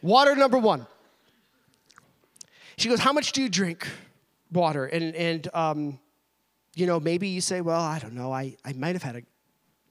Water 0.00 0.34
number 0.34 0.58
one. 0.58 0.86
She 2.76 2.88
goes, 2.88 2.98
How 2.98 3.12
much 3.12 3.32
do 3.32 3.42
you 3.42 3.48
drink 3.48 3.86
water? 4.50 4.86
And, 4.86 5.14
and 5.14 5.48
um, 5.54 5.98
you 6.74 6.86
know, 6.86 6.98
maybe 6.98 7.28
you 7.28 7.40
say, 7.40 7.60
Well, 7.60 7.80
I 7.80 7.98
don't 7.98 8.14
know. 8.14 8.32
I, 8.32 8.56
I 8.64 8.72
might 8.72 8.94
have 8.94 9.02
had 9.02 9.16
a 9.16 9.22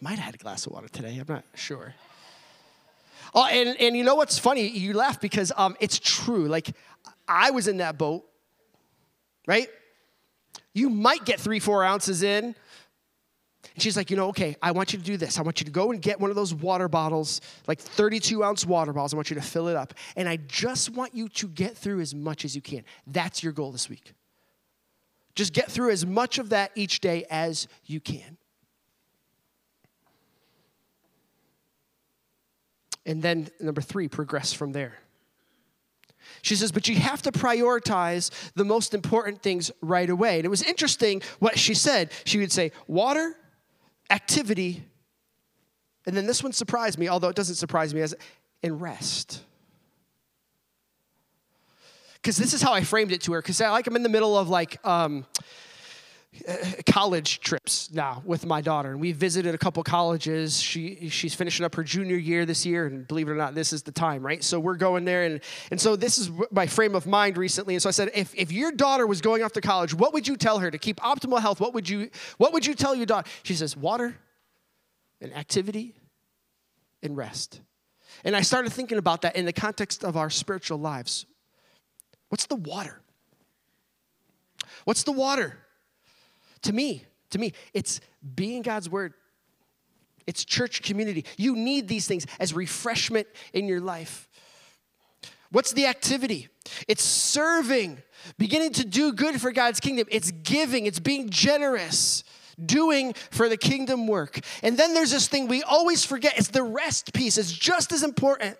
might 0.02 0.16
have 0.16 0.26
had 0.26 0.36
a 0.36 0.38
glass 0.38 0.66
of 0.66 0.74
water 0.74 0.88
today. 0.88 1.18
I'm 1.18 1.26
not 1.30 1.46
sure. 1.54 1.94
Oh, 3.34 3.46
and, 3.46 3.80
and 3.80 3.96
you 3.96 4.04
know 4.04 4.16
what's 4.16 4.38
funny? 4.38 4.68
You 4.68 4.94
laugh 4.94 5.22
because 5.22 5.52
um, 5.56 5.78
it's 5.80 6.00
true. 6.00 6.48
Like, 6.48 6.76
I 7.28 7.52
was 7.52 7.68
in 7.68 7.78
that 7.78 7.98
boat, 7.98 8.26
right? 9.48 9.70
You 10.74 10.90
might 10.90 11.24
get 11.24 11.40
three, 11.40 11.60
four 11.60 11.84
ounces 11.84 12.24
in, 12.24 12.56
And 13.74 13.82
she's 13.82 13.96
like, 13.96 14.10
you 14.12 14.18
know, 14.18 14.30
okay, 14.30 14.56
I 14.62 14.72
want 14.72 14.92
you 14.92 15.00
to 15.00 15.06
do 15.06 15.18
this. 15.18 15.40
I 15.40 15.42
want 15.44 15.62
you 15.62 15.66
to 15.66 15.72
go 15.72 15.92
and 15.92 16.02
get 16.02 16.20
one 16.20 16.30
of 16.30 16.36
those 16.36 16.54
water 16.54 16.90
bottles, 16.90 17.40
like 17.68 17.80
32 17.80 18.44
ounce 18.44 18.66
water 18.66 18.92
bottles. 18.92 19.14
I 19.14 19.16
want 19.16 19.30
you 19.30 19.36
to 19.36 19.42
fill 19.42 19.68
it 19.68 19.76
up. 19.76 19.94
And 20.16 20.28
I 20.28 20.38
just 20.38 20.90
want 20.90 21.16
you 21.16 21.30
to 21.30 21.48
get 21.48 21.78
through 21.78 22.02
as 22.02 22.14
much 22.14 22.44
as 22.44 22.56
you 22.56 22.62
can. 22.62 22.84
That's 23.08 23.44
your 23.44 23.54
goal 23.54 23.72
this 23.72 23.90
week. 23.90 24.14
Just 25.36 25.54
get 25.54 25.72
through 25.72 25.92
as 25.92 26.06
much 26.06 26.38
of 26.38 26.50
that 26.50 26.72
each 26.76 27.00
day 27.00 27.26
as 27.30 27.68
you 27.86 28.02
can. 28.02 28.38
And 33.06 33.22
then 33.22 33.50
number 33.60 33.82
three, 33.82 34.08
progress 34.08 34.54
from 34.54 34.74
there. 34.74 35.00
She 36.44 36.56
says, 36.56 36.72
but 36.72 36.88
you 36.88 36.96
have 36.96 37.22
to 37.24 37.32
prioritize 37.32 38.32
the 38.54 38.66
most 38.66 38.94
important 38.94 39.42
things 39.42 39.72
right 39.82 40.10
away. 40.10 40.38
And 40.38 40.46
it 40.46 40.50
was 40.50 40.62
interesting 40.62 41.22
what 41.40 41.58
she 41.58 41.74
said. 41.74 42.12
She 42.26 42.38
would 42.38 42.52
say, 42.52 42.72
water, 42.88 43.36
activity, 44.12 44.84
and 46.06 46.16
then 46.16 46.28
this 46.28 46.44
one 46.44 46.52
surprised 46.52 47.00
me, 47.00 47.08
although 47.08 47.30
it 47.30 47.36
doesn't 47.36 47.56
surprise 47.56 47.94
me, 47.94 48.02
as 48.02 48.14
in 48.62 48.80
rest. 48.80 49.44
Because 52.16 52.38
this 52.38 52.54
is 52.54 52.62
how 52.62 52.74
I 52.74 52.84
framed 52.84 53.12
it 53.12 53.22
to 53.22 53.34
her. 53.34 53.42
Because 53.42 53.60
like 53.60 53.88
I'm 53.88 53.96
in 53.96 54.04
the 54.04 54.10
middle 54.10 54.38
of 54.38 54.50
like 54.50 54.86
um, 54.86 55.26
Uh, 56.48 56.56
college 56.86 57.40
trips 57.40 57.92
now 57.92 58.22
with 58.26 58.46
my 58.46 58.62
daughter, 58.62 58.92
and 58.92 59.02
we 59.02 59.12
visited 59.12 59.54
a 59.54 59.58
couple 59.58 59.84
colleges. 59.84 60.60
She 60.60 61.10
she's 61.10 61.34
finishing 61.34 61.66
up 61.66 61.76
her 61.76 61.84
junior 61.84 62.16
year 62.16 62.46
this 62.46 62.66
year, 62.66 62.86
and 62.86 63.08
believe 63.08 63.28
it 63.28 63.32
or 63.32 63.36
not, 63.36 63.54
this 63.54 63.74
is 63.74 63.84
the 63.84 63.92
time, 63.92 64.26
right? 64.26 64.44
So 64.44 64.60
we're 64.60 64.76
going 64.76 65.06
there, 65.06 65.24
and 65.24 65.42
and 65.72 65.80
so 65.80 65.96
this 65.96 66.18
is 66.18 66.32
my 66.52 66.68
frame 66.68 66.96
of 66.96 67.06
mind 67.06 67.38
recently. 67.38 67.76
And 67.76 67.82
so 67.82 67.90
I 67.90 67.92
said, 67.92 68.12
if 68.16 68.34
if 68.36 68.52
your 68.52 68.72
daughter 68.72 69.06
was 69.06 69.22
going 69.22 69.44
off 69.44 69.52
to 69.54 69.62
college, 69.62 69.94
what 69.94 70.14
would 70.14 70.28
you 70.28 70.38
tell 70.38 70.60
her 70.60 70.72
to 70.72 70.78
keep 70.78 71.00
optimal 71.02 71.40
health? 71.40 71.60
What 71.60 71.74
would 71.74 71.90
you 71.90 72.10
what 72.38 72.54
would 72.54 72.66
you 72.66 72.74
tell 72.74 72.96
your 72.96 73.06
daughter? 73.06 73.30
She 73.44 73.54
says, 73.54 73.76
water, 73.76 74.16
and 75.20 75.36
activity, 75.36 75.96
and 77.04 77.16
rest. 77.18 77.62
And 78.24 78.36
I 78.36 78.42
started 78.42 78.72
thinking 78.72 78.98
about 78.98 79.22
that 79.24 79.36
in 79.36 79.46
the 79.46 79.54
context 79.54 80.04
of 80.04 80.18
our 80.18 80.30
spiritual 80.30 80.80
lives. 80.80 81.26
What's 82.30 82.46
the 82.46 82.56
water? 82.56 83.02
What's 84.86 85.04
the 85.04 85.12
water? 85.12 85.58
To 86.64 86.74
me, 86.74 87.06
to 87.32 87.40
me, 87.40 87.54
it's 87.74 88.02
being 88.36 88.62
God's 88.62 88.90
word. 88.90 89.14
It's 90.28 90.46
church 90.46 90.84
community. 90.84 91.26
You 91.38 91.56
need 91.56 91.88
these 91.88 92.08
things 92.08 92.26
as 92.40 92.54
refreshment 92.54 93.28
in 93.54 93.68
your 93.68 93.82
life. 93.82 94.30
What's 95.52 95.74
the 95.74 95.88
activity? 95.88 96.48
It's 96.88 97.04
serving, 97.04 98.02
beginning 98.38 98.74
to 98.74 98.86
do 98.86 99.12
good 99.12 99.42
for 99.42 99.52
God's 99.52 99.80
kingdom. 99.80 100.08
It's 100.10 100.32
giving, 100.32 100.86
it's 100.86 101.00
being 101.00 101.30
generous, 101.30 102.24
doing 102.64 103.14
for 103.32 103.50
the 103.50 103.58
kingdom 103.58 104.08
work. 104.08 104.40
And 104.64 104.78
then 104.78 104.94
there's 104.94 105.12
this 105.12 105.28
thing 105.28 105.48
we 105.48 105.64
always 105.64 106.06
forget 106.06 106.38
it's 106.38 106.50
the 106.50 106.64
rest 106.64 107.14
piece, 107.14 107.38
it's 107.38 107.52
just 107.52 107.92
as 107.92 108.04
important 108.04 108.58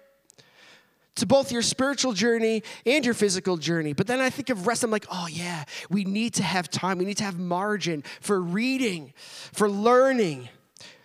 to 1.16 1.26
both 1.26 1.52
your 1.52 1.62
spiritual 1.62 2.14
journey 2.14 2.64
and 2.86 3.04
your 3.04 3.14
physical 3.14 3.58
journey. 3.58 3.94
But 3.94 4.08
then 4.08 4.20
I 4.20 4.30
think 4.30 4.50
of 4.50 4.68
rest, 4.68 4.84
I'm 4.84 4.92
like, 4.92 5.06
oh 5.12 5.28
yeah, 5.30 5.66
we 5.90 6.06
need 6.06 6.36
to 6.36 6.44
have 6.44 6.70
time. 6.70 6.98
We 6.98 7.06
need 7.06 7.18
to 7.18 7.24
have 7.24 7.38
margin 7.38 8.04
for 8.22 8.40
reading, 8.42 9.14
for 9.52 9.70
learning, 9.70 10.50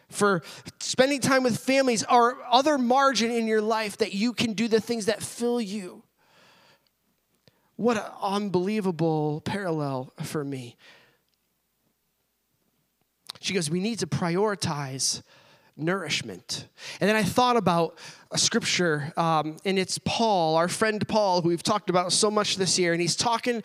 for 0.09 0.43
spending 0.79 1.21
time 1.21 1.43
with 1.43 1.59
families, 1.59 2.05
or 2.11 2.39
other 2.49 2.79
margin 2.79 3.31
in 3.31 3.47
your 3.47 3.61
life 3.61 3.97
that 3.99 4.15
you 4.15 4.33
can 4.33 4.53
do 4.53 4.69
the 4.69 4.81
things 4.81 5.07
that 5.07 5.23
fill 5.23 5.61
you. 5.61 6.03
What 7.75 7.97
an 7.97 8.05
unbelievable 8.23 9.43
parallel 9.45 10.13
for 10.23 10.45
me. 10.45 10.77
She 13.41 13.53
goes, 13.53 13.69
we 13.69 13.81
need 13.81 13.99
to 13.99 14.07
prioritize 14.07 15.23
nourishment. 15.77 16.69
And 17.01 17.09
then 17.09 17.17
I 17.17 17.23
thought 17.23 17.57
about 17.57 17.99
a 18.31 18.39
scripture, 18.39 19.13
um, 19.17 19.57
and 19.65 19.79
it's 19.79 19.99
Paul, 19.99 20.57
our 20.57 20.69
friend 20.69 21.07
Paul, 21.07 21.43
who 21.43 21.49
we've 21.49 21.63
talked 21.63 21.91
about 21.91 22.13
so 22.13 22.31
much 22.31 22.57
this 22.57 22.79
year, 22.79 22.93
and 22.93 23.01
he's 23.01 23.17
talking 23.17 23.63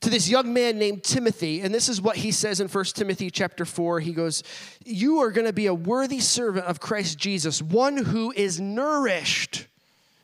to 0.00 0.10
this 0.10 0.28
young 0.28 0.52
man 0.52 0.78
named 0.78 1.02
Timothy, 1.02 1.62
and 1.62 1.74
this 1.74 1.88
is 1.88 2.00
what 2.00 2.16
he 2.16 2.30
says 2.30 2.60
in 2.60 2.68
1 2.68 2.84
Timothy 2.86 3.30
chapter 3.30 3.64
4. 3.64 4.00
He 4.00 4.12
goes, 4.12 4.42
You 4.84 5.20
are 5.20 5.30
going 5.30 5.46
to 5.46 5.52
be 5.52 5.66
a 5.66 5.74
worthy 5.74 6.20
servant 6.20 6.66
of 6.66 6.80
Christ 6.80 7.18
Jesus, 7.18 7.62
one 7.62 7.96
who 7.96 8.32
is 8.32 8.60
nourished. 8.60 9.66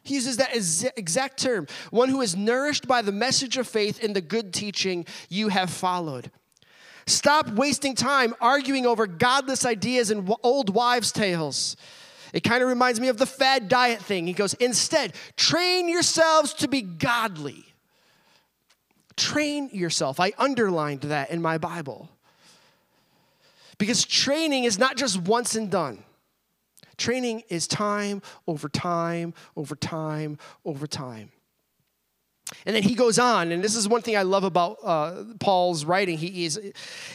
He 0.05 0.15
uses 0.15 0.39
that 0.39 0.55
exact 0.97 1.39
term, 1.39 1.67
one 1.91 2.09
who 2.09 2.21
is 2.21 2.37
nourished 2.37 2.89
by 2.89 3.03
the 3.03 3.13
message 3.13 3.57
of 3.57 3.69
faith 3.69 4.03
in 4.03 4.13
the 4.13 4.21
good 4.21 4.53
teaching 4.53 5.07
you 5.29 5.49
have 5.49 5.71
followed. 5.71 6.31
Stop 7.07 7.49
wasting 7.51 7.95
time 7.95 8.35
arguing 8.41 8.87
over 8.87 9.07
godless 9.07 9.65
ideas 9.65 10.11
and 10.11 10.33
old 10.43 10.71
wives' 10.71 11.13
tales. 11.13 11.77
It 12.33 12.41
kind 12.43 12.63
of 12.63 12.69
reminds 12.69 13.01
me 13.01 13.09
of 13.09 13.19
the 13.19 13.27
fad 13.27 13.69
diet 13.69 14.01
thing. 14.01 14.27
He 14.27 14.33
goes, 14.33 14.55
instead, 14.55 15.15
train 15.37 15.89
yourselves 15.89 16.55
to 16.55 16.69
be 16.69 16.81
godly. 16.81 17.65
Train 19.17 19.69
yourself. 19.73 20.19
I 20.19 20.33
underlined 20.39 21.03
that 21.03 21.31
in 21.31 21.43
my 21.43 21.59
Bible. 21.59 22.09
Because 23.77 24.05
training 24.05 24.65
is 24.65 24.79
not 24.79 24.97
just 24.97 25.21
once 25.21 25.55
and 25.55 25.71
done. 25.71 26.03
Training 26.97 27.43
is 27.49 27.67
time 27.67 28.23
over 28.47 28.69
time 28.69 29.35
over 29.57 29.75
time 29.75 30.39
over 30.65 30.87
time. 30.87 31.31
And 32.67 32.75
then 32.77 32.83
he 32.83 32.95
goes 32.95 33.19
on, 33.19 33.53
and 33.53 33.63
this 33.63 33.75
is 33.75 33.89
one 33.89 34.03
thing 34.03 34.17
I 34.17 34.23
love 34.23 34.45
about 34.45 34.79
uh, 34.83 35.25
Paul's 35.41 35.85
writing. 35.85 36.19
He 36.19 36.45
is, 36.45 36.61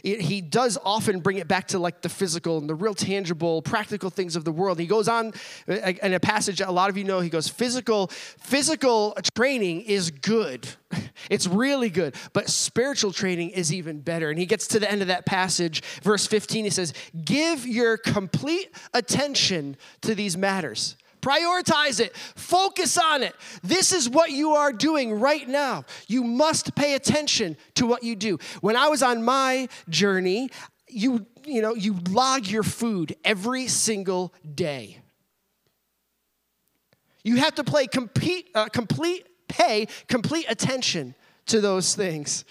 he 0.03 0.41
does 0.41 0.77
often 0.83 1.19
bring 1.19 1.37
it 1.37 1.47
back 1.47 1.67
to 1.69 1.79
like 1.79 2.01
the 2.01 2.09
physical 2.09 2.57
and 2.57 2.69
the 2.69 2.75
real 2.75 2.93
tangible, 2.93 3.61
practical 3.61 4.09
things 4.09 4.35
of 4.35 4.43
the 4.43 4.51
world. 4.51 4.79
He 4.79 4.87
goes 4.87 5.07
on 5.07 5.33
uh, 5.67 5.93
in 6.01 6.13
a 6.13 6.19
passage 6.19 6.61
a 6.61 6.71
lot 6.71 6.89
of 6.89 6.97
you 6.97 7.03
know. 7.03 7.19
He 7.19 7.29
goes, 7.29 7.47
physical, 7.47 8.07
physical 8.07 9.15
training 9.35 9.81
is 9.81 10.11
good. 10.11 10.67
It's 11.29 11.47
really 11.47 11.89
good, 11.89 12.15
but 12.31 12.47
spiritual 12.47 13.11
training 13.11 13.49
is 13.49 13.73
even 13.73 13.99
better. 13.99 14.29
And 14.29 14.39
he 14.39 14.45
gets 14.45 14.67
to 14.67 14.79
the 14.79 14.89
end 14.89 15.01
of 15.01 15.09
that 15.09 15.25
passage, 15.25 15.83
verse 16.01 16.27
15. 16.27 16.63
He 16.63 16.69
says, 16.69 16.93
"Give 17.25 17.65
your 17.65 17.97
complete 17.97 18.69
attention 18.93 19.77
to 20.01 20.15
these 20.15 20.37
matters." 20.37 20.95
Prioritize 21.27 21.99
it. 21.99 22.15
Focus 22.15 22.97
on 22.97 23.21
it. 23.21 23.35
This 23.61 23.91
is 23.91 24.09
what 24.09 24.31
you 24.31 24.51
are 24.53 24.71
doing 24.71 25.19
right 25.19 25.47
now. 25.47 25.83
You 26.07 26.23
must 26.23 26.73
pay 26.73 26.93
attention 26.93 27.57
to 27.75 27.85
what 27.85 28.01
you 28.01 28.15
do. 28.15 28.37
When 28.61 28.77
I 28.77 28.87
was 28.87 29.03
on 29.03 29.23
my 29.23 29.67
journey, 29.89 30.49
you 30.87 31.25
you 31.45 31.61
know, 31.61 31.75
you 31.75 31.95
log 32.09 32.47
your 32.47 32.63
food 32.63 33.15
every 33.23 33.67
single 33.67 34.33
day. 34.55 34.99
You 37.23 37.37
have 37.37 37.55
to 37.55 37.63
play 37.63 37.87
complete, 37.87 38.49
uh, 38.55 38.67
complete 38.67 39.25
pay 39.47 39.87
complete 40.07 40.45
attention 40.49 41.15
to 41.47 41.59
those 41.61 41.95
things. 41.95 42.45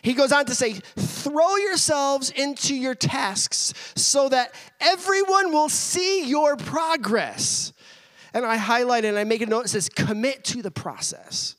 He 0.00 0.14
goes 0.14 0.32
on 0.32 0.46
to 0.46 0.54
say, 0.54 0.72
throw 0.72 1.56
yourselves 1.56 2.30
into 2.30 2.74
your 2.74 2.94
tasks 2.94 3.74
so 3.94 4.28
that 4.30 4.54
everyone 4.80 5.52
will 5.52 5.68
see 5.68 6.26
your 6.26 6.56
progress. 6.56 7.72
And 8.32 8.46
I 8.46 8.56
highlight 8.56 9.04
it 9.04 9.08
and 9.08 9.18
I 9.18 9.24
make 9.24 9.42
a 9.42 9.46
note 9.46 9.64
that 9.64 9.68
says, 9.68 9.88
commit 9.88 10.44
to 10.44 10.62
the 10.62 10.70
process. 10.70 11.56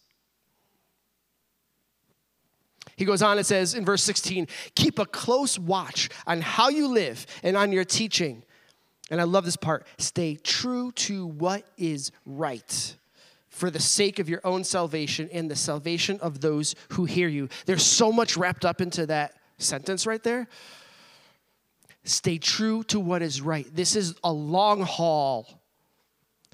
He 2.95 3.05
goes 3.05 3.21
on 3.21 3.37
and 3.37 3.45
says 3.45 3.75
in 3.75 3.85
verse 3.85 4.03
16, 4.03 4.47
keep 4.75 4.99
a 4.99 5.05
close 5.05 5.57
watch 5.59 6.09
on 6.25 6.41
how 6.41 6.69
you 6.69 6.87
live 6.87 7.25
and 7.43 7.57
on 7.57 7.71
your 7.71 7.85
teaching. 7.85 8.43
And 9.11 9.19
I 9.19 9.25
love 9.25 9.45
this 9.45 9.57
part 9.57 9.85
stay 9.97 10.35
true 10.35 10.91
to 10.93 11.27
what 11.27 11.65
is 11.77 12.11
right 12.25 12.95
for 13.53 13.69
the 13.69 13.79
sake 13.79 14.17
of 14.17 14.27
your 14.27 14.41
own 14.43 14.63
salvation 14.63 15.29
and 15.31 15.49
the 15.49 15.55
salvation 15.55 16.19
of 16.21 16.41
those 16.41 16.73
who 16.89 17.05
hear 17.05 17.27
you. 17.27 17.47
There's 17.67 17.83
so 17.83 18.11
much 18.11 18.35
wrapped 18.35 18.65
up 18.65 18.81
into 18.81 19.05
that 19.05 19.35
sentence 19.59 20.07
right 20.07 20.21
there. 20.23 20.47
Stay 22.03 22.39
true 22.39 22.83
to 22.85 22.99
what 22.99 23.21
is 23.21 23.41
right. 23.41 23.67
This 23.73 23.95
is 23.95 24.15
a 24.23 24.33
long 24.33 24.81
haul. 24.81 25.47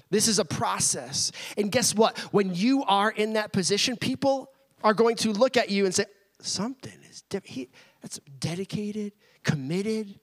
This 0.09 0.27
is 0.27 0.39
a 0.39 0.45
process. 0.45 1.31
And 1.57 1.71
guess 1.71 1.95
what? 1.95 2.17
When 2.33 2.53
you 2.53 2.83
are 2.83 3.09
in 3.09 3.33
that 3.33 3.53
position, 3.53 3.95
people 3.95 4.51
are 4.83 4.93
going 4.93 5.15
to 5.17 5.31
look 5.31 5.55
at 5.55 5.69
you 5.69 5.85
and 5.85 5.95
say, 5.95 6.05
something 6.41 6.93
is 7.09 7.23
he, 7.45 7.69
that's 8.01 8.19
dedicated, 8.39 9.13
committed. 9.43 10.19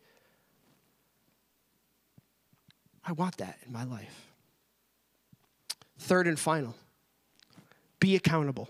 I 3.03 3.13
want 3.13 3.39
that 3.39 3.59
in 3.65 3.73
my 3.73 3.85
life. 3.85 4.26
Third 5.99 6.27
and 6.27 6.39
final, 6.39 6.75
be 8.01 8.17
accountable. 8.17 8.69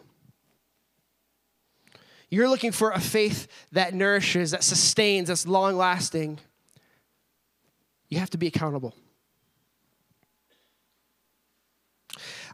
You're 2.29 2.49
looking 2.49 2.73
for 2.73 2.91
a 2.91 3.01
faith 3.01 3.47
that 3.73 3.95
nourishes, 3.95 4.51
that 4.51 4.65
sustains, 4.65 5.29
that's 5.29 5.47
long 5.47 5.77
lasting. 5.77 6.39
You 8.09 8.19
have 8.19 8.31
to 8.31 8.39
be 8.39 8.47
accountable. 8.47 8.95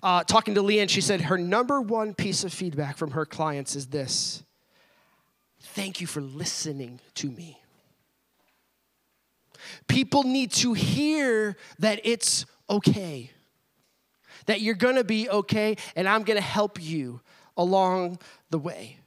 Uh, 0.03 0.25
talking 0.25 0.55
to 0.55 0.63
Leanne, 0.63 0.89
she 0.89 1.01
said 1.01 1.23
her 1.23 1.39
number 1.39 1.81
one 1.81 2.13
piece 2.13 2.43
of 2.43 2.53
feedback 2.53 2.97
from 2.97 3.13
her 3.13 3.25
clients 3.25 3.77
is 3.77 3.87
this 3.87 4.43
Thank 5.61 6.01
you 6.01 6.07
for 6.07 6.21
listening 6.21 7.01
to 7.15 7.31
me. 7.31 7.59
People 9.87 10.25
need 10.25 10.51
to 10.53 10.73
hear 10.73 11.57
that 11.79 12.01
it's 12.03 12.45
okay, 12.69 13.31
that 14.47 14.61
you're 14.61 14.75
gonna 14.75 15.05
be 15.05 15.29
okay, 15.29 15.77
and 15.97 16.09
I'm 16.09 16.23
gonna 16.23 16.41
help 16.41 16.83
you 16.83 17.21
along 17.57 18.19
the 18.51 18.59
way. 18.59 18.99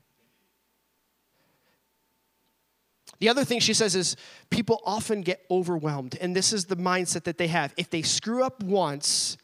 The 3.20 3.30
other 3.30 3.46
thing 3.46 3.60
she 3.60 3.74
says 3.74 3.96
is 3.96 4.16
people 4.50 4.82
often 4.86 5.22
get 5.22 5.46
overwhelmed, 5.50 6.18
and 6.20 6.36
this 6.36 6.52
is 6.52 6.66
the 6.66 6.76
mindset 6.76 7.24
that 7.24 7.38
they 7.38 7.48
have. 7.48 7.74
If 7.78 7.90
they 7.90 8.02
screw 8.02 8.44
up 8.44 8.62
once, 8.62 9.38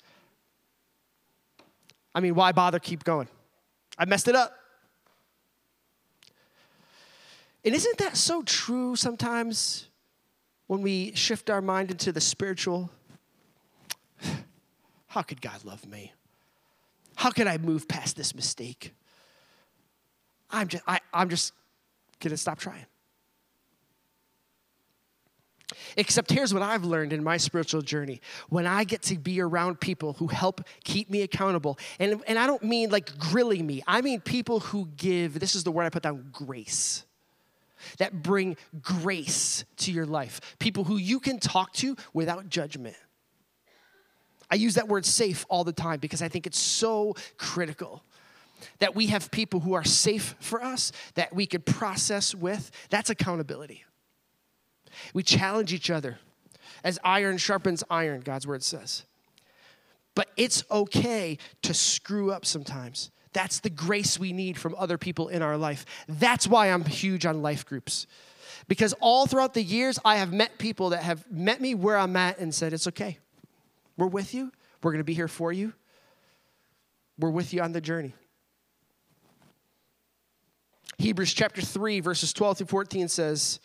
I 2.13 2.19
mean, 2.19 2.35
why 2.35 2.51
bother 2.51 2.79
keep 2.79 3.03
going? 3.03 3.29
I 3.97 4.05
messed 4.05 4.27
it 4.27 4.35
up. 4.35 4.57
And 7.63 7.75
isn't 7.75 7.97
that 7.99 8.17
so 8.17 8.41
true 8.41 8.95
sometimes 8.95 9.87
when 10.67 10.81
we 10.81 11.13
shift 11.15 11.49
our 11.49 11.61
mind 11.61 11.91
into 11.91 12.11
the 12.11 12.21
spiritual? 12.21 12.89
How 15.11 15.21
could 15.23 15.41
God 15.41 15.65
love 15.65 15.85
me? 15.85 16.13
How 17.15 17.31
could 17.31 17.45
I 17.45 17.57
move 17.57 17.85
past 17.85 18.15
this 18.15 18.33
mistake? 18.33 18.93
I'm 20.49 20.69
just, 20.69 20.83
I, 20.87 20.99
I'm 21.13 21.27
just 21.27 21.51
gonna 22.21 22.37
stop 22.37 22.59
trying. 22.59 22.85
Except 25.97 26.31
here's 26.31 26.53
what 26.53 26.63
I've 26.63 26.85
learned 26.85 27.11
in 27.11 27.25
my 27.25 27.35
spiritual 27.35 27.81
journey. 27.81 28.21
When 28.47 28.65
I 28.65 28.85
get 28.85 29.01
to 29.03 29.17
be 29.17 29.41
around 29.41 29.81
people 29.81 30.13
who 30.13 30.27
help 30.27 30.61
keep 30.85 31.09
me 31.09 31.23
accountable, 31.23 31.77
and, 31.99 32.23
and 32.25 32.39
I 32.39 32.47
don't 32.47 32.63
mean 32.63 32.89
like 32.89 33.17
grilling 33.19 33.67
me, 33.67 33.83
I 33.85 33.99
mean 33.99 34.21
people 34.21 34.61
who 34.61 34.87
give, 34.95 35.41
this 35.41 35.55
is 35.55 35.65
the 35.65 35.71
word 35.71 35.83
I 35.83 35.89
put 35.89 36.03
down, 36.03 36.29
grace. 36.31 37.05
That 37.97 38.23
bring 38.23 38.55
grace 38.81 39.65
to 39.77 39.91
your 39.91 40.05
life. 40.05 40.39
People 40.57 40.85
who 40.85 40.95
you 40.95 41.19
can 41.19 41.37
talk 41.37 41.73
to 41.73 41.97
without 42.13 42.47
judgment. 42.47 42.95
I 44.51 44.55
use 44.55 44.75
that 44.75 44.89
word 44.89 45.05
safe 45.05 45.45
all 45.49 45.63
the 45.63 45.71
time 45.71 45.99
because 45.99 46.21
I 46.21 46.27
think 46.27 46.45
it's 46.45 46.59
so 46.59 47.15
critical 47.37 48.03
that 48.79 48.93
we 48.95 49.07
have 49.07 49.31
people 49.31 49.61
who 49.61 49.73
are 49.73 49.83
safe 49.83 50.35
for 50.39 50.61
us, 50.61 50.91
that 51.15 51.33
we 51.33 51.45
could 51.45 51.65
process 51.65 52.35
with. 52.35 52.69
That's 52.89 53.09
accountability. 53.09 53.85
We 55.13 55.23
challenge 55.23 55.73
each 55.73 55.89
other 55.89 56.19
as 56.83 56.99
iron 57.03 57.37
sharpens 57.37 57.83
iron, 57.89 58.21
God's 58.21 58.45
word 58.45 58.61
says. 58.61 59.05
But 60.15 60.29
it's 60.35 60.63
okay 60.69 61.37
to 61.61 61.73
screw 61.73 62.31
up 62.31 62.45
sometimes. 62.45 63.09
That's 63.33 63.61
the 63.61 63.69
grace 63.69 64.19
we 64.19 64.33
need 64.33 64.57
from 64.57 64.75
other 64.77 64.97
people 64.97 65.29
in 65.29 65.41
our 65.41 65.55
life. 65.55 65.85
That's 66.09 66.47
why 66.47 66.67
I'm 66.67 66.83
huge 66.83 67.25
on 67.25 67.41
life 67.41 67.65
groups. 67.65 68.07
Because 68.67 68.93
all 68.99 69.25
throughout 69.25 69.53
the 69.53 69.63
years, 69.63 69.97
I 70.03 70.17
have 70.17 70.33
met 70.33 70.57
people 70.57 70.89
that 70.89 71.03
have 71.03 71.29
met 71.31 71.61
me 71.61 71.73
where 71.73 71.97
I'm 71.97 72.15
at 72.17 72.39
and 72.39 72.53
said, 72.53 72.73
It's 72.73 72.87
okay. 72.87 73.17
We're 73.97 74.07
with 74.07 74.33
you. 74.33 74.51
We're 74.81 74.91
going 74.91 74.99
to 74.99 75.05
be 75.05 75.13
here 75.13 75.27
for 75.27 75.51
you. 75.51 75.73
We're 77.17 77.29
with 77.29 77.53
you 77.53 77.61
on 77.61 77.71
the 77.71 77.81
journey. 77.81 78.15
Hebrews 80.97 81.33
chapter 81.33 81.61
3, 81.61 81.99
verses 81.99 82.33
12 82.33 82.59
through 82.59 82.67
14 82.67 83.07
says, 83.07 83.59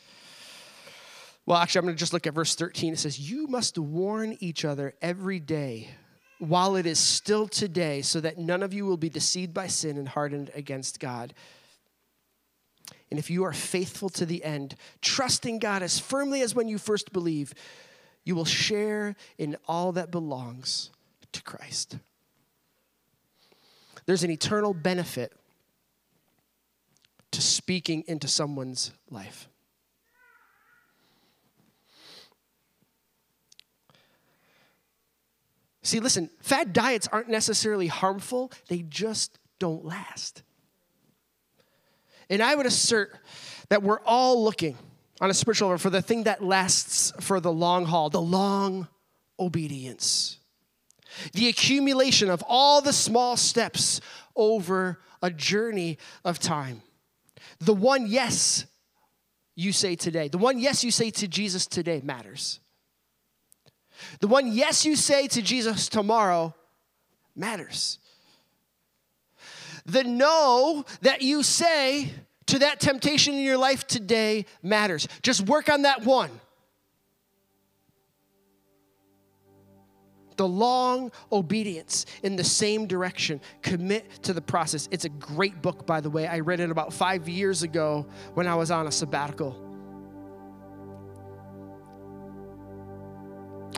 well, 1.47 1.59
actually, 1.59 1.79
I'm 1.79 1.85
going 1.85 1.95
to 1.95 2.01
just 2.01 2.13
look 2.13 2.27
at 2.27 2.35
verse 2.35 2.57
13. 2.57 2.95
It 2.95 2.99
says, 2.99 3.21
You 3.21 3.47
must 3.47 3.79
warn 3.79 4.37
each 4.41 4.65
other 4.65 4.95
every 5.01 5.39
day 5.39 5.91
while 6.39 6.75
it 6.77 6.87
is 6.87 6.99
still 6.99 7.47
today, 7.47 8.03
so 8.03 8.21
that 8.21 8.37
none 8.37 8.63
of 8.63 8.75
you 8.75 8.85
will 8.85 8.97
be 8.97 9.09
deceived 9.09 9.55
by 9.55 9.69
sin 9.69 9.97
and 9.97 10.09
hardened 10.09 10.51
against 10.55 10.99
God. 10.99 11.33
And 13.11 13.19
if 13.19 13.31
you 13.31 13.45
are 13.45 13.53
faithful 13.53 14.09
to 14.11 14.27
the 14.27 14.45
end, 14.45 14.75
trusting 15.01 15.61
God 15.61 15.83
as 15.83 16.01
firmly 16.01 16.43
as 16.43 16.55
when 16.55 16.69
you 16.69 16.79
first 16.79 17.13
believe, 17.13 17.55
you 18.27 18.35
will 18.35 18.45
share 18.45 19.15
in 19.39 19.57
all 19.67 19.93
that 19.93 20.11
belongs 20.11 20.91
to 21.33 21.43
Christ. 21.43 21.97
There's 24.05 24.25
an 24.25 24.31
eternal 24.31 24.75
benefit 24.75 25.33
to 27.31 27.41
speaking 27.41 28.05
into 28.09 28.27
someone's 28.29 28.93
life. 29.11 29.49
See, 35.83 36.01
listen, 36.01 36.31
fad 36.41 36.73
diets 36.73 37.09
aren't 37.13 37.29
necessarily 37.29 37.87
harmful, 37.87 38.51
they 38.69 38.83
just 38.83 39.39
don't 39.61 39.85
last. 39.85 40.43
And 42.29 42.43
I 42.43 42.57
would 42.57 42.67
assert 42.67 43.17
that 43.69 43.85
we're 43.85 44.01
all 44.01 44.43
looking 44.43 44.77
on 45.21 45.31
a 45.31 45.35
spiritual 45.35 45.69
level 45.69 45.79
for 45.79 45.91
the 45.91 46.03
thing 46.03 46.25
that 46.25 46.43
lasts 46.43 47.13
for 47.21 47.41
the 47.41 47.53
long 47.53 47.87
haul, 47.87 48.11
the 48.11 48.21
long 48.21 48.89
obedience. 49.39 50.39
The 51.33 51.49
accumulation 51.49 52.31
of 52.31 52.45
all 52.47 52.81
the 52.83 52.93
small 52.93 53.37
steps 53.37 54.01
over 54.35 54.99
a 55.23 55.31
journey 55.31 55.99
of 56.25 56.39
time. 56.39 56.83
The 57.61 57.75
one 57.75 58.07
yes 58.07 58.67
you 59.55 59.73
say 59.73 59.97
today, 59.97 60.29
the 60.29 60.39
one 60.39 60.59
yes 60.59 60.85
you 60.85 60.91
say 60.91 61.11
to 61.11 61.27
Jesus 61.27 61.67
today 61.67 62.03
matters. 62.05 62.61
The 64.21 64.29
one 64.29 64.53
yes 64.53 64.85
you 64.85 64.95
say 64.95 65.27
to 65.29 65.41
Jesus 65.41 65.89
tomorrow 65.89 66.55
matters. 67.35 67.99
The 69.87 70.05
no 70.05 70.85
that 71.01 71.23
you 71.23 71.43
say 71.43 72.11
to 72.47 72.61
that 72.61 72.81
temptation 72.81 73.35
in 73.35 73.41
your 73.41 73.59
life 73.59 73.87
today 73.87 74.47
matters. 74.63 75.09
Just 75.23 75.43
work 75.43 75.69
on 75.69 75.83
that 75.83 76.05
one. 76.05 76.31
The 80.37 80.47
long 80.47 81.13
obedience 81.33 82.05
in 82.23 82.37
the 82.37 82.45
same 82.45 82.87
direction. 82.87 83.41
Commit 83.63 84.23
to 84.25 84.33
the 84.33 84.43
process. 84.43 84.87
It's 84.91 85.07
a 85.07 85.09
great 85.09 85.63
book, 85.63 85.87
by 85.87 86.01
the 86.01 86.11
way. 86.11 86.27
I 86.27 86.41
read 86.41 86.61
it 86.61 86.71
about 86.71 86.93
five 86.93 87.29
years 87.29 87.63
ago 87.63 88.07
when 88.35 88.47
I 88.47 88.55
was 88.55 88.71
on 88.71 88.87
a 88.87 88.93
sabbatical. 88.93 89.63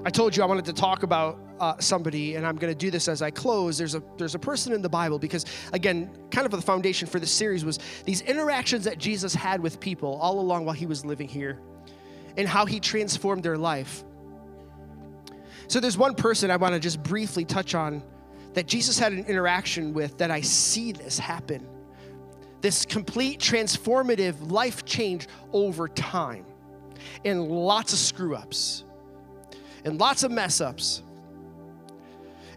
I 0.05 0.11
told 0.11 0.37
you 0.37 0.43
I 0.43 0.47
wanted 0.47 0.65
to 0.67 0.73
talk 0.73 1.05
about 1.05 1.39
uh, 1.61 1.79
somebody, 1.79 2.37
and 2.37 2.47
I'm 2.47 2.57
going 2.57 2.73
to 2.73 2.79
do 2.79 2.91
this 2.91 3.09
as 3.09 3.23
I 3.23 3.31
close. 3.31 3.79
There's 3.79 3.95
a 3.95 4.03
there's 4.17 4.35
a 4.35 4.39
person 4.39 4.73
in 4.73 4.83
the 4.83 4.89
Bible 4.89 5.19
because 5.19 5.45
again, 5.73 6.11
kind 6.31 6.45
of 6.45 6.51
the 6.53 6.63
foundation 6.63 7.09
for 7.09 7.21
this 7.21 7.31
series 7.31 7.65
was 7.65 7.79
these 8.05 8.21
interactions 8.23 8.85
that 8.85 8.99
Jesus 8.99 9.35
had 9.35 9.61
with 9.61 9.81
people 9.81 10.19
all 10.21 10.41
along 10.41 10.65
while 10.65 10.75
he 10.75 10.87
was 10.87 11.05
living 11.05 11.29
here, 11.29 11.61
and 12.37 12.49
how 12.49 12.67
he 12.67 12.81
transformed 12.81 13.43
their 13.43 13.59
life. 13.59 14.05
So 15.69 15.81
there's 15.81 15.99
one 15.99 16.15
person 16.15 16.51
I 16.51 16.57
want 16.57 16.75
to 16.75 16.81
just 16.81 17.03
briefly 17.03 17.45
touch 17.45 17.75
on 17.75 18.03
that 18.55 18.67
Jesus 18.67 18.99
had 18.99 19.13
an 19.13 19.25
interaction 19.27 19.93
with 19.93 20.17
that 20.19 20.31
I 20.31 20.41
see 20.41 20.93
this 20.93 21.19
happen. 21.19 21.67
This 22.61 22.85
complete 22.85 23.39
transformative 23.39 24.51
life 24.51 24.85
change 24.85 25.29
over 25.53 25.87
time, 25.89 26.45
and 27.25 27.49
lots 27.49 27.93
of 27.93 27.99
screw 27.99 28.35
ups 28.35 28.85
and 29.85 29.99
lots 29.99 30.23
of 30.23 30.31
mess 30.31 30.61
ups 30.61 31.03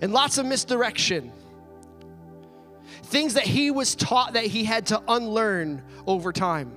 and 0.02 0.12
lots 0.12 0.38
of 0.38 0.46
misdirection. 0.46 1.32
Things 3.04 3.36
that 3.36 3.44
he 3.44 3.72
was 3.72 3.96
taught 3.96 4.34
that 4.34 4.46
he 4.46 4.64
had 4.64 4.88
to 4.88 5.02
unlearn 5.08 5.84
over 6.08 6.32
time. 6.34 6.72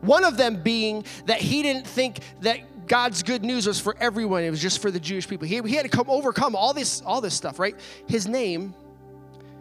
One 0.00 0.24
of 0.24 0.36
them 0.36 0.62
being 0.62 1.04
that 1.26 1.40
he 1.40 1.62
didn't 1.62 1.86
think 1.86 2.20
that 2.40 2.86
God's 2.88 3.22
good 3.22 3.44
news 3.44 3.66
was 3.66 3.78
for 3.78 3.96
everyone, 4.00 4.42
it 4.42 4.50
was 4.50 4.62
just 4.62 4.80
for 4.80 4.90
the 4.90 5.00
Jewish 5.00 5.28
people. 5.28 5.46
He, 5.46 5.60
he 5.60 5.74
had 5.74 5.84
to 5.84 5.90
come 5.90 6.08
overcome 6.08 6.56
all 6.56 6.72
this, 6.72 7.02
all 7.02 7.20
this 7.20 7.34
stuff, 7.34 7.58
right? 7.58 7.76
His 8.06 8.26
name 8.26 8.74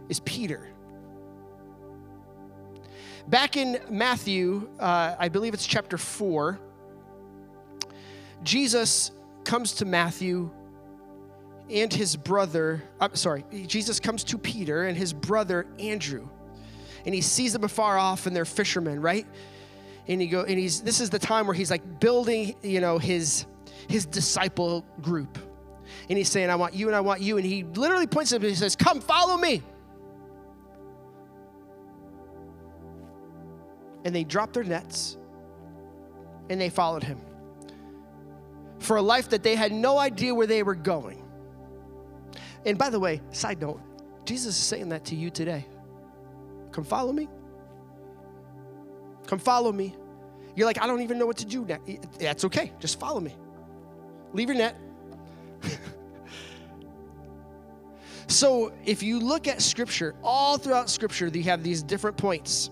is 0.09 0.19
Peter. 0.21 0.67
Back 3.27 3.57
in 3.57 3.79
Matthew, 3.89 4.69
uh, 4.79 5.15
I 5.19 5.27
believe 5.27 5.53
it's 5.53 5.67
chapter 5.67 5.97
4, 5.97 6.57
Jesus 8.43 9.11
comes 9.43 9.73
to 9.73 9.85
Matthew 9.85 10.49
and 11.69 11.91
his 11.91 12.15
brother, 12.15 12.83
I'm 12.99 13.15
sorry, 13.15 13.45
Jesus 13.67 13.99
comes 13.99 14.23
to 14.25 14.37
Peter 14.37 14.85
and 14.85 14.97
his 14.97 15.13
brother 15.13 15.67
Andrew. 15.79 16.27
And 17.05 17.13
he 17.13 17.21
sees 17.21 17.53
them 17.53 17.63
afar 17.63 17.97
off 17.97 18.25
and 18.25 18.35
they're 18.35 18.45
fishermen, 18.45 19.01
right? 19.01 19.25
And 20.07 20.21
he 20.21 20.27
go 20.27 20.43
and 20.43 20.57
he's 20.57 20.81
this 20.81 20.99
is 20.99 21.09
the 21.09 21.19
time 21.19 21.47
where 21.47 21.53
he's 21.53 21.71
like 21.71 21.99
building, 21.99 22.55
you 22.61 22.81
know, 22.81 22.97
his 22.97 23.45
his 23.87 24.05
disciple 24.05 24.85
group. 25.01 25.37
And 26.09 26.17
he's 26.17 26.29
saying, 26.29 26.49
I 26.49 26.55
want 26.55 26.73
you 26.73 26.87
and 26.87 26.95
I 26.95 27.01
want 27.01 27.21
you. 27.21 27.37
And 27.37 27.45
he 27.45 27.63
literally 27.63 28.07
points 28.07 28.31
at 28.31 28.37
him 28.37 28.43
and 28.43 28.49
he 28.49 28.55
says, 28.55 28.75
Come, 28.75 28.99
follow 29.01 29.37
me. 29.37 29.61
And 34.05 34.15
they 34.15 34.23
dropped 34.23 34.53
their 34.53 34.63
nets 34.63 35.17
and 36.49 36.59
they 36.59 36.69
followed 36.69 37.03
him 37.03 37.19
for 38.79 38.97
a 38.97 39.01
life 39.01 39.29
that 39.29 39.43
they 39.43 39.55
had 39.55 39.71
no 39.71 39.97
idea 39.97 40.33
where 40.33 40.47
they 40.47 40.63
were 40.63 40.75
going. 40.75 41.26
And 42.67 42.77
by 42.77 42.89
the 42.89 42.99
way, 42.99 43.21
side 43.31 43.61
note, 43.61 43.79
Jesus 44.25 44.57
is 44.57 44.63
saying 44.63 44.89
that 44.89 45.05
to 45.05 45.15
you 45.15 45.29
today. 45.29 45.65
Come 46.71 46.83
follow 46.83 47.13
me. 47.13 47.29
Come 49.25 49.39
follow 49.39 49.71
me. 49.71 49.95
You're 50.53 50.67
like, 50.67 50.81
I 50.81 50.85
don't 50.85 51.01
even 51.01 51.17
know 51.17 51.25
what 51.25 51.37
to 51.37 51.45
do 51.45 51.63
now. 51.63 51.79
That's 52.19 52.43
okay. 52.43 52.73
Just 52.79 52.99
follow 52.99 53.21
me. 53.21 53.33
Leave 54.33 54.49
your 54.49 54.57
net. 54.57 54.75
so, 58.27 58.73
if 58.85 59.01
you 59.01 59.19
look 59.19 59.47
at 59.47 59.61
Scripture, 59.61 60.13
all 60.21 60.57
throughout 60.57 60.89
Scripture, 60.89 61.27
you 61.27 61.43
have 61.43 61.63
these 61.63 61.81
different 61.81 62.17
points 62.17 62.69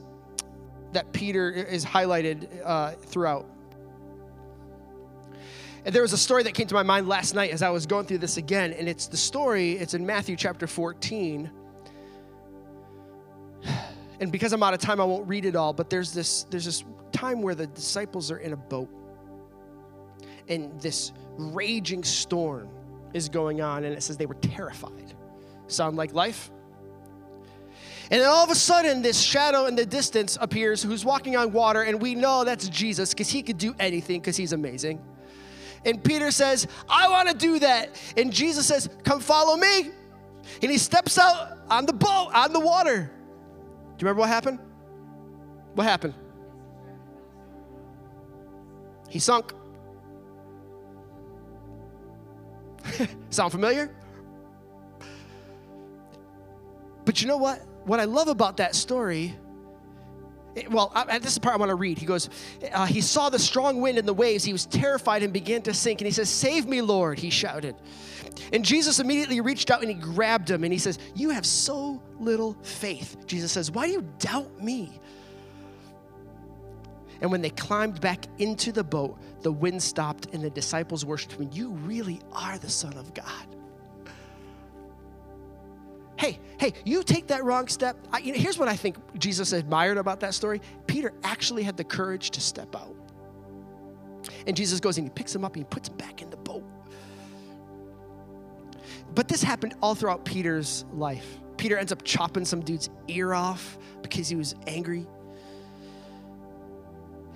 that 0.91 1.09
Peter 1.13 1.51
is 1.51 1.85
highlighted 1.85 2.49
uh, 2.65 2.91
throughout. 2.91 3.45
And 5.85 5.93
there 5.93 6.01
was 6.01 6.13
a 6.13 6.17
story 6.17 6.41
that 6.43 6.55
came 6.55 6.65
to 6.67 6.73
my 6.73 6.81
mind 6.81 7.07
last 7.07 7.35
night 7.35 7.51
as 7.51 7.61
I 7.61 7.69
was 7.69 7.85
going 7.85 8.07
through 8.07 8.17
this 8.17 8.37
again, 8.37 8.73
and 8.73 8.89
it's 8.89 9.05
the 9.05 9.17
story, 9.17 9.73
it's 9.73 9.93
in 9.93 10.03
Matthew 10.03 10.35
chapter 10.35 10.67
14. 10.67 11.49
And 14.17 14.31
because 14.31 14.53
I'm 14.53 14.63
out 14.63 14.73
of 14.73 14.79
time, 14.79 15.01
I 15.01 15.03
won't 15.03 15.27
read 15.27 15.43
it 15.43 15.57
all, 15.57 15.73
but 15.73 15.89
there's 15.89 16.13
this, 16.13 16.43
there's 16.43 16.63
this 16.63 16.85
time 17.11 17.41
where 17.41 17.53
the 17.53 17.67
disciples 17.67 18.31
are 18.31 18.37
in 18.37 18.53
a 18.53 18.55
boat. 18.55 18.87
And 20.47 20.79
this 20.79 21.11
raging 21.37 22.01
storm 22.01 22.69
is 23.13 23.27
going 23.27 23.59
on, 23.59 23.83
and 23.83 23.93
it 23.93 24.01
says 24.01 24.15
they 24.15 24.25
were 24.25 24.35
terrified. 24.35 25.13
Sound 25.67 25.97
like 25.97 26.13
life? 26.13 26.49
And 28.09 28.21
then 28.21 28.29
all 28.29 28.45
of 28.45 28.49
a 28.49 28.55
sudden, 28.55 29.01
this 29.01 29.19
shadow 29.19 29.65
in 29.65 29.75
the 29.75 29.85
distance 29.85 30.37
appears 30.39 30.81
who's 30.81 31.03
walking 31.03 31.35
on 31.35 31.51
water, 31.51 31.81
and 31.81 32.01
we 32.01 32.15
know 32.15 32.45
that's 32.45 32.69
Jesus 32.69 33.09
because 33.13 33.29
he 33.29 33.43
could 33.43 33.57
do 33.57 33.75
anything 33.79 34.21
because 34.21 34.37
he's 34.37 34.53
amazing. 34.53 35.03
And 35.85 36.03
Peter 36.03 36.31
says, 36.31 36.67
I 36.89 37.07
want 37.09 37.29
to 37.29 37.35
do 37.35 37.59
that. 37.59 37.95
And 38.17 38.33
Jesus 38.33 38.65
says, 38.65 38.89
Come 39.03 39.19
follow 39.19 39.55
me. 39.55 39.91
And 40.61 40.71
he 40.71 40.77
steps 40.77 41.17
out 41.17 41.57
on 41.69 41.85
the 41.85 41.93
boat, 41.93 42.31
on 42.33 42.53
the 42.53 42.59
water. 42.59 43.11
Do 43.97 44.03
you 44.03 44.07
remember 44.07 44.21
what 44.21 44.29
happened? 44.29 44.59
What 45.75 45.85
happened? 45.85 46.13
He 49.09 49.19
sunk. 49.19 49.53
Sound 53.29 53.51
familiar? 53.51 53.93
But 57.05 57.21
you 57.21 57.27
know 57.27 57.37
what? 57.37 57.61
What 57.85 57.99
I 57.99 58.05
love 58.05 58.27
about 58.27 58.57
that 58.57 58.75
story, 58.75 59.35
well, 60.69 60.91
I, 60.95 61.19
this 61.19 61.29
is 61.29 61.35
the 61.35 61.41
part 61.41 61.55
I 61.55 61.57
want 61.57 61.69
to 61.69 61.75
read. 61.75 61.97
He 61.97 62.05
goes, 62.05 62.29
uh, 62.71 62.85
He 62.85 63.01
saw 63.01 63.29
the 63.29 63.39
strong 63.39 63.81
wind 63.81 63.97
and 63.97 64.07
the 64.07 64.13
waves. 64.13 64.43
He 64.43 64.53
was 64.53 64.65
terrified 64.65 65.23
and 65.23 65.33
began 65.33 65.61
to 65.63 65.73
sink. 65.73 66.01
And 66.01 66.05
he 66.05 66.11
says, 66.13 66.29
Save 66.29 66.65
me, 66.65 66.81
Lord, 66.81 67.19
he 67.19 67.29
shouted. 67.29 67.75
And 68.53 68.63
Jesus 68.63 68.99
immediately 68.99 69.41
reached 69.41 69.71
out 69.71 69.81
and 69.81 69.89
he 69.89 69.95
grabbed 69.95 70.49
him 70.49 70.63
and 70.63 70.71
he 70.71 70.79
says, 70.79 70.99
You 71.13 71.29
have 71.31 71.45
so 71.45 72.01
little 72.19 72.57
faith. 72.63 73.25
Jesus 73.25 73.51
says, 73.51 73.71
Why 73.71 73.87
do 73.87 73.93
you 73.93 74.07
doubt 74.19 74.61
me? 74.61 74.99
And 77.21 77.31
when 77.31 77.41
they 77.41 77.49
climbed 77.49 78.01
back 78.01 78.25
into 78.39 78.71
the 78.71 78.83
boat, 78.83 79.17
the 79.41 79.51
wind 79.51 79.81
stopped 79.81 80.27
and 80.33 80.43
the 80.43 80.49
disciples 80.49 81.05
worshiped 81.05 81.33
him. 81.33 81.49
You 81.51 81.71
really 81.71 82.19
are 82.33 82.57
the 82.57 82.69
Son 82.69 82.93
of 82.97 83.13
God. 83.13 83.47
Hey, 86.17 86.39
hey, 86.59 86.73
you 86.85 87.03
take 87.03 87.27
that 87.27 87.43
wrong 87.43 87.67
step. 87.67 87.97
I, 88.11 88.19
you 88.19 88.33
know, 88.33 88.39
here's 88.39 88.57
what 88.57 88.67
I 88.67 88.75
think 88.75 88.97
Jesus 89.17 89.51
admired 89.51 89.97
about 89.97 90.19
that 90.21 90.33
story 90.33 90.61
Peter 90.87 91.13
actually 91.23 91.63
had 91.63 91.77
the 91.77 91.83
courage 91.83 92.31
to 92.31 92.41
step 92.41 92.75
out. 92.75 92.95
And 94.47 94.55
Jesus 94.55 94.79
goes 94.79 94.97
and 94.97 95.05
he 95.05 95.11
picks 95.11 95.35
him 95.35 95.43
up 95.43 95.55
and 95.55 95.65
he 95.65 95.69
puts 95.69 95.89
him 95.89 95.97
back 95.97 96.21
in 96.21 96.29
the 96.29 96.37
boat. 96.37 96.63
But 99.13 99.27
this 99.27 99.43
happened 99.43 99.75
all 99.81 99.95
throughout 99.95 100.25
Peter's 100.25 100.85
life. 100.93 101.39
Peter 101.57 101.77
ends 101.77 101.91
up 101.91 102.03
chopping 102.03 102.45
some 102.45 102.61
dude's 102.61 102.89
ear 103.07 103.33
off 103.33 103.77
because 104.01 104.27
he 104.27 104.35
was 104.35 104.55
angry. 104.67 105.07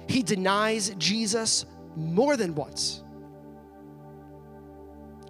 He 0.08 0.24
denies 0.24 0.94
Jesus 0.98 1.65
more 1.96 2.36
than 2.36 2.56
once. 2.56 3.04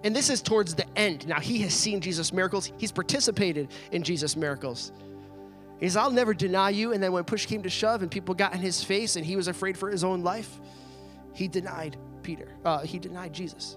And 0.02 0.16
this 0.16 0.30
is 0.30 0.40
towards 0.40 0.74
the 0.74 0.86
end. 0.98 1.26
Now, 1.26 1.40
he 1.40 1.58
has 1.58 1.74
seen 1.74 2.00
Jesus' 2.00 2.32
miracles, 2.32 2.72
he's 2.78 2.92
participated 2.92 3.68
in 3.92 4.02
Jesus' 4.02 4.36
miracles. 4.36 4.92
He 5.78 5.86
says, 5.86 5.96
I'll 5.96 6.10
never 6.10 6.34
deny 6.34 6.70
you. 6.70 6.92
And 6.92 7.02
then 7.02 7.12
when 7.12 7.24
push 7.24 7.46
came 7.46 7.62
to 7.62 7.70
shove 7.70 8.02
and 8.02 8.10
people 8.10 8.34
got 8.34 8.52
in 8.52 8.60
his 8.60 8.84
face 8.84 9.16
and 9.16 9.24
he 9.24 9.34
was 9.34 9.48
afraid 9.48 9.78
for 9.78 9.88
his 9.88 10.04
own 10.04 10.22
life, 10.22 10.60
he 11.32 11.48
denied 11.48 11.96
Peter. 12.22 12.48
Uh, 12.64 12.80
he 12.80 12.98
denied 12.98 13.32
Jesus. 13.32 13.76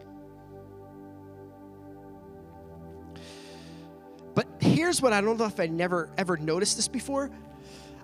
But 4.36 4.47
here's 4.59 5.01
what 5.01 5.13
I 5.13 5.21
don't 5.21 5.38
know 5.38 5.45
if 5.45 5.59
I 5.59 5.67
never 5.67 6.09
ever 6.17 6.36
noticed 6.38 6.75
this 6.75 6.88
before. 6.88 7.29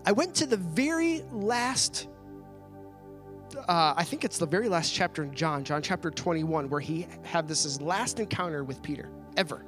I 0.06 0.12
went 0.14 0.36
to 0.36 0.46
the 0.46 0.58
very 0.58 1.24
last 1.32 2.08
uh, 3.68 3.94
I 3.96 4.04
think 4.04 4.24
it's 4.24 4.38
the 4.38 4.46
very 4.46 4.70
last 4.70 4.94
chapter 4.94 5.24
in 5.24 5.34
John, 5.34 5.64
John 5.64 5.82
chapter 5.82 6.10
21, 6.12 6.70
where 6.70 6.80
he 6.80 7.08
had 7.24 7.48
this 7.48 7.64
his 7.64 7.82
last 7.82 8.20
encounter 8.20 8.64
with 8.64 8.82
Peter 8.82 9.10
ever. 9.38 9.64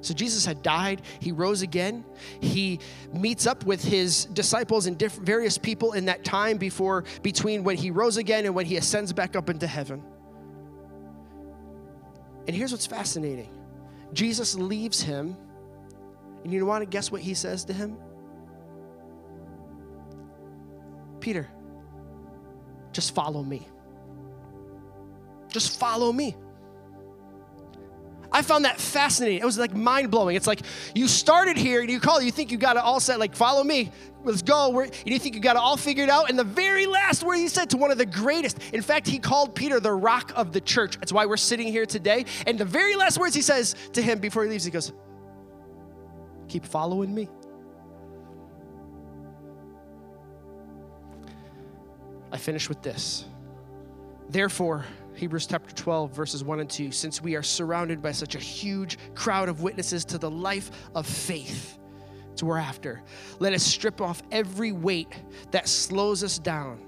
So 0.00 0.12
Jesus 0.12 0.44
had 0.44 0.62
died, 0.62 1.02
he 1.18 1.32
rose 1.32 1.62
again. 1.62 2.04
He 2.40 2.78
meets 3.12 3.46
up 3.46 3.64
with 3.64 3.82
his 3.82 4.26
disciples 4.26 4.86
and 4.86 4.98
different 4.98 5.26
various 5.26 5.56
people 5.56 5.92
in 5.92 6.04
that 6.06 6.24
time 6.24 6.58
before 6.58 7.04
between 7.22 7.64
when 7.64 7.76
he 7.76 7.90
rose 7.90 8.18
again 8.18 8.44
and 8.44 8.54
when 8.54 8.66
he 8.66 8.76
ascends 8.76 9.12
back 9.12 9.34
up 9.34 9.48
into 9.48 9.66
heaven. 9.66 10.02
And 12.46 12.54
here's 12.54 12.70
what's 12.70 12.86
fascinating. 12.86 13.48
Jesus 14.12 14.54
leaves 14.54 15.00
him, 15.00 15.36
and 16.44 16.52
you 16.52 16.64
want 16.66 16.82
to 16.82 16.86
guess 16.86 17.10
what 17.10 17.22
he 17.22 17.32
says 17.32 17.64
to 17.64 17.72
him? 17.72 17.96
Peter, 21.20 21.48
just 22.94 23.14
follow 23.14 23.42
me. 23.42 23.68
Just 25.48 25.78
follow 25.78 26.12
me. 26.12 26.36
I 28.32 28.42
found 28.42 28.64
that 28.64 28.80
fascinating. 28.80 29.38
It 29.38 29.44
was 29.44 29.58
like 29.58 29.76
mind 29.76 30.10
blowing. 30.10 30.34
It's 30.34 30.46
like 30.46 30.60
you 30.94 31.06
started 31.06 31.56
here 31.56 31.80
and 31.80 31.90
you 31.90 32.00
call, 32.00 32.20
you 32.20 32.32
think 32.32 32.50
you 32.50 32.58
got 32.58 32.76
it 32.76 32.82
all 32.82 32.98
set, 32.98 33.20
like 33.20 33.36
follow 33.36 33.62
me, 33.62 33.92
let's 34.24 34.42
go. 34.42 34.80
and 34.80 34.92
you 35.04 35.20
think 35.20 35.36
you 35.36 35.40
got 35.40 35.54
it 35.54 35.62
all 35.62 35.76
figured 35.76 36.08
out. 36.08 36.30
And 36.30 36.38
the 36.38 36.44
very 36.44 36.86
last 36.86 37.22
word 37.22 37.36
he 37.36 37.46
said 37.46 37.70
to 37.70 37.76
one 37.76 37.92
of 37.92 37.98
the 37.98 38.06
greatest, 38.06 38.58
in 38.72 38.82
fact, 38.82 39.06
he 39.06 39.20
called 39.20 39.54
Peter 39.54 39.78
the 39.78 39.92
rock 39.92 40.32
of 40.34 40.52
the 40.52 40.60
church. 40.60 40.98
That's 40.98 41.12
why 41.12 41.26
we're 41.26 41.36
sitting 41.36 41.68
here 41.68 41.86
today. 41.86 42.24
And 42.46 42.58
the 42.58 42.64
very 42.64 42.96
last 42.96 43.18
words 43.18 43.36
he 43.36 43.42
says 43.42 43.76
to 43.92 44.02
him 44.02 44.18
before 44.18 44.42
he 44.42 44.50
leaves, 44.50 44.64
he 44.64 44.72
goes, 44.72 44.92
Keep 46.48 46.66
following 46.66 47.14
me. 47.14 47.28
I 52.34 52.36
finish 52.36 52.68
with 52.68 52.82
this. 52.82 53.26
Therefore, 54.28 54.84
Hebrews 55.14 55.46
chapter 55.46 55.72
12, 55.72 56.10
verses 56.10 56.42
1 56.42 56.58
and 56.58 56.68
2, 56.68 56.90
since 56.90 57.22
we 57.22 57.36
are 57.36 57.44
surrounded 57.44 58.02
by 58.02 58.10
such 58.10 58.34
a 58.34 58.40
huge 58.40 58.98
crowd 59.14 59.48
of 59.48 59.62
witnesses 59.62 60.04
to 60.06 60.18
the 60.18 60.28
life 60.28 60.72
of 60.96 61.06
faith, 61.06 61.78
to 62.34 62.46
we're 62.46 62.58
after, 62.58 63.04
let 63.38 63.52
us 63.52 63.62
strip 63.62 64.00
off 64.00 64.20
every 64.32 64.72
weight 64.72 65.12
that 65.52 65.68
slows 65.68 66.24
us 66.24 66.40
down, 66.40 66.80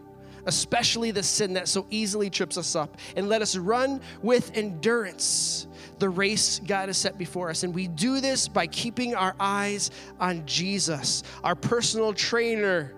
especially 0.46 1.12
the 1.12 1.22
sin 1.22 1.52
that 1.52 1.68
so 1.68 1.86
easily 1.90 2.28
trips 2.28 2.58
us 2.58 2.74
up, 2.74 2.96
and 3.14 3.28
let 3.28 3.40
us 3.40 3.54
run 3.54 4.00
with 4.22 4.50
endurance 4.56 5.68
the 6.00 6.08
race 6.08 6.60
God 6.66 6.88
has 6.88 6.96
set 6.96 7.16
before 7.18 7.50
us. 7.50 7.62
And 7.62 7.72
we 7.72 7.86
do 7.86 8.20
this 8.20 8.48
by 8.48 8.66
keeping 8.66 9.14
our 9.14 9.36
eyes 9.38 9.92
on 10.18 10.44
Jesus, 10.44 11.22
our 11.44 11.54
personal 11.54 12.12
trainer 12.12 12.95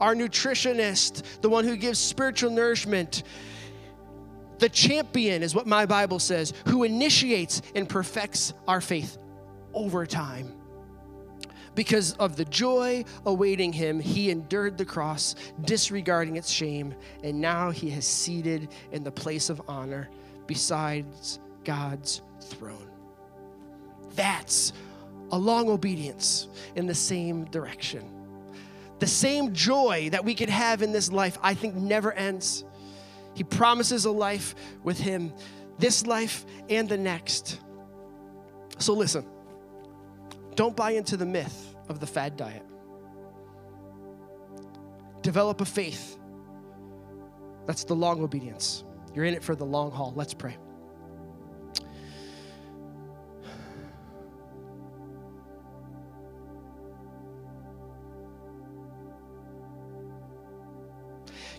our 0.00 0.14
nutritionist, 0.14 1.22
the 1.40 1.48
one 1.48 1.64
who 1.64 1.76
gives 1.76 1.98
spiritual 1.98 2.50
nourishment. 2.50 3.22
The 4.58 4.68
champion 4.68 5.42
is 5.42 5.54
what 5.54 5.66
my 5.66 5.86
Bible 5.86 6.18
says, 6.18 6.52
who 6.66 6.84
initiates 6.84 7.62
and 7.74 7.88
perfects 7.88 8.52
our 8.66 8.80
faith 8.80 9.18
over 9.72 10.06
time. 10.06 10.52
Because 11.74 12.14
of 12.14 12.34
the 12.34 12.44
joy 12.44 13.04
awaiting 13.24 13.72
him, 13.72 14.00
he 14.00 14.30
endured 14.30 14.76
the 14.76 14.84
cross, 14.84 15.36
disregarding 15.62 16.36
its 16.36 16.50
shame, 16.50 16.92
and 17.22 17.40
now 17.40 17.70
he 17.70 17.88
has 17.90 18.04
seated 18.04 18.68
in 18.90 19.04
the 19.04 19.12
place 19.12 19.48
of 19.48 19.62
honor 19.68 20.08
besides 20.48 21.38
God's 21.62 22.22
throne. 22.40 22.90
That's 24.16 24.72
a 25.30 25.38
long 25.38 25.68
obedience 25.68 26.48
in 26.74 26.86
the 26.86 26.94
same 26.94 27.44
direction. 27.44 28.17
The 28.98 29.06
same 29.06 29.52
joy 29.54 30.08
that 30.10 30.24
we 30.24 30.34
could 30.34 30.50
have 30.50 30.82
in 30.82 30.92
this 30.92 31.12
life, 31.12 31.38
I 31.42 31.54
think, 31.54 31.74
never 31.74 32.12
ends. 32.12 32.64
He 33.34 33.44
promises 33.44 34.04
a 34.04 34.10
life 34.10 34.54
with 34.82 34.98
Him, 34.98 35.32
this 35.78 36.06
life 36.06 36.44
and 36.68 36.88
the 36.88 36.98
next. 36.98 37.60
So 38.78 38.94
listen, 38.94 39.24
don't 40.56 40.74
buy 40.74 40.92
into 40.92 41.16
the 41.16 41.26
myth 41.26 41.76
of 41.88 42.00
the 42.00 42.06
fad 42.06 42.36
diet. 42.36 42.64
Develop 45.22 45.60
a 45.60 45.64
faith. 45.64 46.18
That's 47.66 47.84
the 47.84 47.94
long 47.94 48.22
obedience. 48.22 48.84
You're 49.14 49.24
in 49.24 49.34
it 49.34 49.42
for 49.42 49.54
the 49.54 49.64
long 49.64 49.90
haul. 49.90 50.12
Let's 50.16 50.34
pray. 50.34 50.56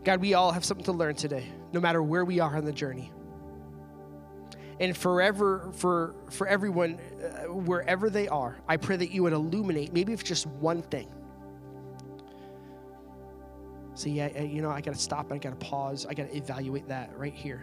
God, 0.03 0.21
we 0.21 0.33
all 0.33 0.51
have 0.51 0.63
something 0.63 0.85
to 0.85 0.91
learn 0.91 1.15
today, 1.15 1.51
no 1.73 1.79
matter 1.79 2.01
where 2.01 2.25
we 2.25 2.39
are 2.39 2.55
on 2.55 2.65
the 2.65 2.71
journey. 2.71 3.11
And 4.79 4.95
forever, 4.95 5.71
for, 5.73 6.15
for 6.29 6.47
everyone, 6.47 6.99
uh, 7.21 7.51
wherever 7.51 8.09
they 8.09 8.29
are, 8.29 8.57
I 8.67 8.77
pray 8.77 8.95
that 8.95 9.11
you 9.11 9.23
would 9.23 9.33
illuminate, 9.33 9.91
maybe 9.91 10.13
if 10.13 10.23
just 10.23 10.47
one 10.47 10.81
thing. 10.83 11.09
So, 13.93 14.07
yeah, 14.07 14.41
you 14.41 14.61
know, 14.61 14.69
I 14.69 14.79
got 14.79 14.93
to 14.93 14.99
stop, 14.99 15.33
I 15.33 15.37
got 15.37 15.59
to 15.59 15.65
pause, 15.65 16.05
I 16.05 16.13
got 16.13 16.29
to 16.29 16.37
evaluate 16.37 16.87
that 16.87 17.11
right 17.17 17.33
here. 17.33 17.61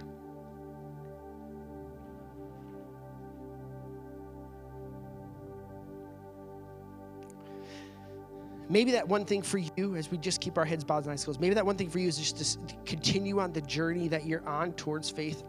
Maybe 8.68 8.92
that 8.92 9.06
one 9.06 9.24
thing 9.24 9.42
for 9.42 9.58
you, 9.58 9.96
as 9.96 10.10
we 10.10 10.18
just 10.18 10.40
keep 10.40 10.58
our 10.58 10.64
heads 10.64 10.84
bowed 10.84 11.04
and 11.04 11.12
eyes 11.12 11.24
closed, 11.24 11.40
maybe 11.40 11.54
that 11.54 11.66
one 11.66 11.76
thing 11.76 11.90
for 11.90 11.98
you 11.98 12.08
is 12.08 12.18
just 12.18 12.58
to 12.68 12.74
continue 12.84 13.40
on 13.40 13.52
the 13.52 13.60
journey 13.62 14.08
that 14.08 14.26
you're 14.26 14.46
on 14.46 14.72
towards 14.72 15.10
faith, 15.10 15.42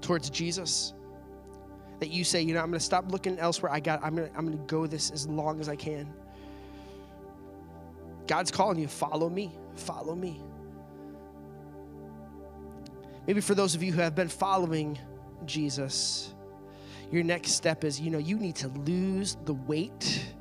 towards 0.00 0.30
Jesus. 0.30 0.92
That 1.98 2.10
you 2.10 2.24
say, 2.24 2.42
you 2.42 2.52
know, 2.52 2.60
I'm 2.60 2.66
going 2.66 2.78
to 2.78 2.84
stop 2.84 3.10
looking 3.10 3.38
elsewhere. 3.38 3.72
I 3.72 3.80
got, 3.80 4.04
I'm 4.04 4.14
going 4.14 4.28
to, 4.28 4.36
I'm 4.36 4.46
going 4.46 4.58
to 4.58 4.64
go 4.64 4.86
this 4.86 5.10
as 5.10 5.26
long 5.26 5.60
as 5.60 5.68
I 5.68 5.76
can. 5.76 6.12
God's 8.26 8.50
calling 8.50 8.78
you, 8.78 8.86
follow 8.86 9.30
me, 9.30 9.54
follow 9.76 10.14
me. 10.14 10.42
Maybe 13.26 13.40
for 13.40 13.54
those 13.54 13.74
of 13.74 13.82
you 13.82 13.92
who 13.92 14.00
have 14.00 14.14
been 14.14 14.28
following 14.28 14.98
Jesus, 15.46 16.34
your 17.10 17.24
next 17.24 17.52
step 17.52 17.82
is, 17.82 18.00
you 18.00 18.10
know, 18.10 18.18
you 18.18 18.36
need 18.36 18.56
to 18.56 18.68
lose 18.68 19.36
the 19.44 19.54
weight 19.54 20.35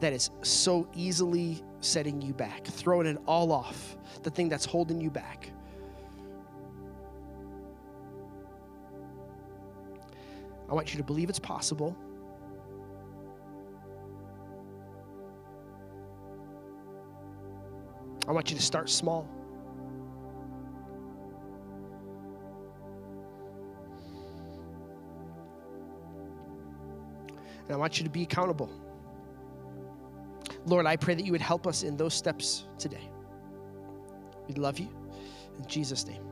that 0.00 0.12
is 0.12 0.30
so 0.42 0.88
easily 0.94 1.62
setting 1.80 2.20
you 2.22 2.32
back, 2.32 2.64
throwing 2.64 3.06
it 3.06 3.18
all 3.26 3.52
off, 3.52 3.96
the 4.22 4.30
thing 4.30 4.48
that's 4.48 4.64
holding 4.64 5.00
you 5.00 5.10
back. 5.10 5.50
I 10.68 10.74
want 10.74 10.92
you 10.92 10.98
to 10.98 11.04
believe 11.04 11.30
it's 11.30 11.38
possible. 11.38 11.96
I 18.28 18.32
want 18.32 18.50
you 18.50 18.56
to 18.56 18.62
start 18.62 18.90
small. 18.90 19.26
And 27.66 27.74
I 27.74 27.76
want 27.76 27.98
you 27.98 28.04
to 28.04 28.10
be 28.10 28.22
accountable. 28.22 28.70
Lord, 30.66 30.86
I 30.86 30.96
pray 30.96 31.14
that 31.14 31.24
you 31.24 31.32
would 31.32 31.40
help 31.40 31.66
us 31.66 31.82
in 31.82 31.96
those 31.96 32.14
steps 32.14 32.64
today. 32.78 33.10
We 34.48 34.54
love 34.54 34.78
you. 34.78 34.88
In 35.58 35.66
Jesus' 35.66 36.06
name. 36.06 36.27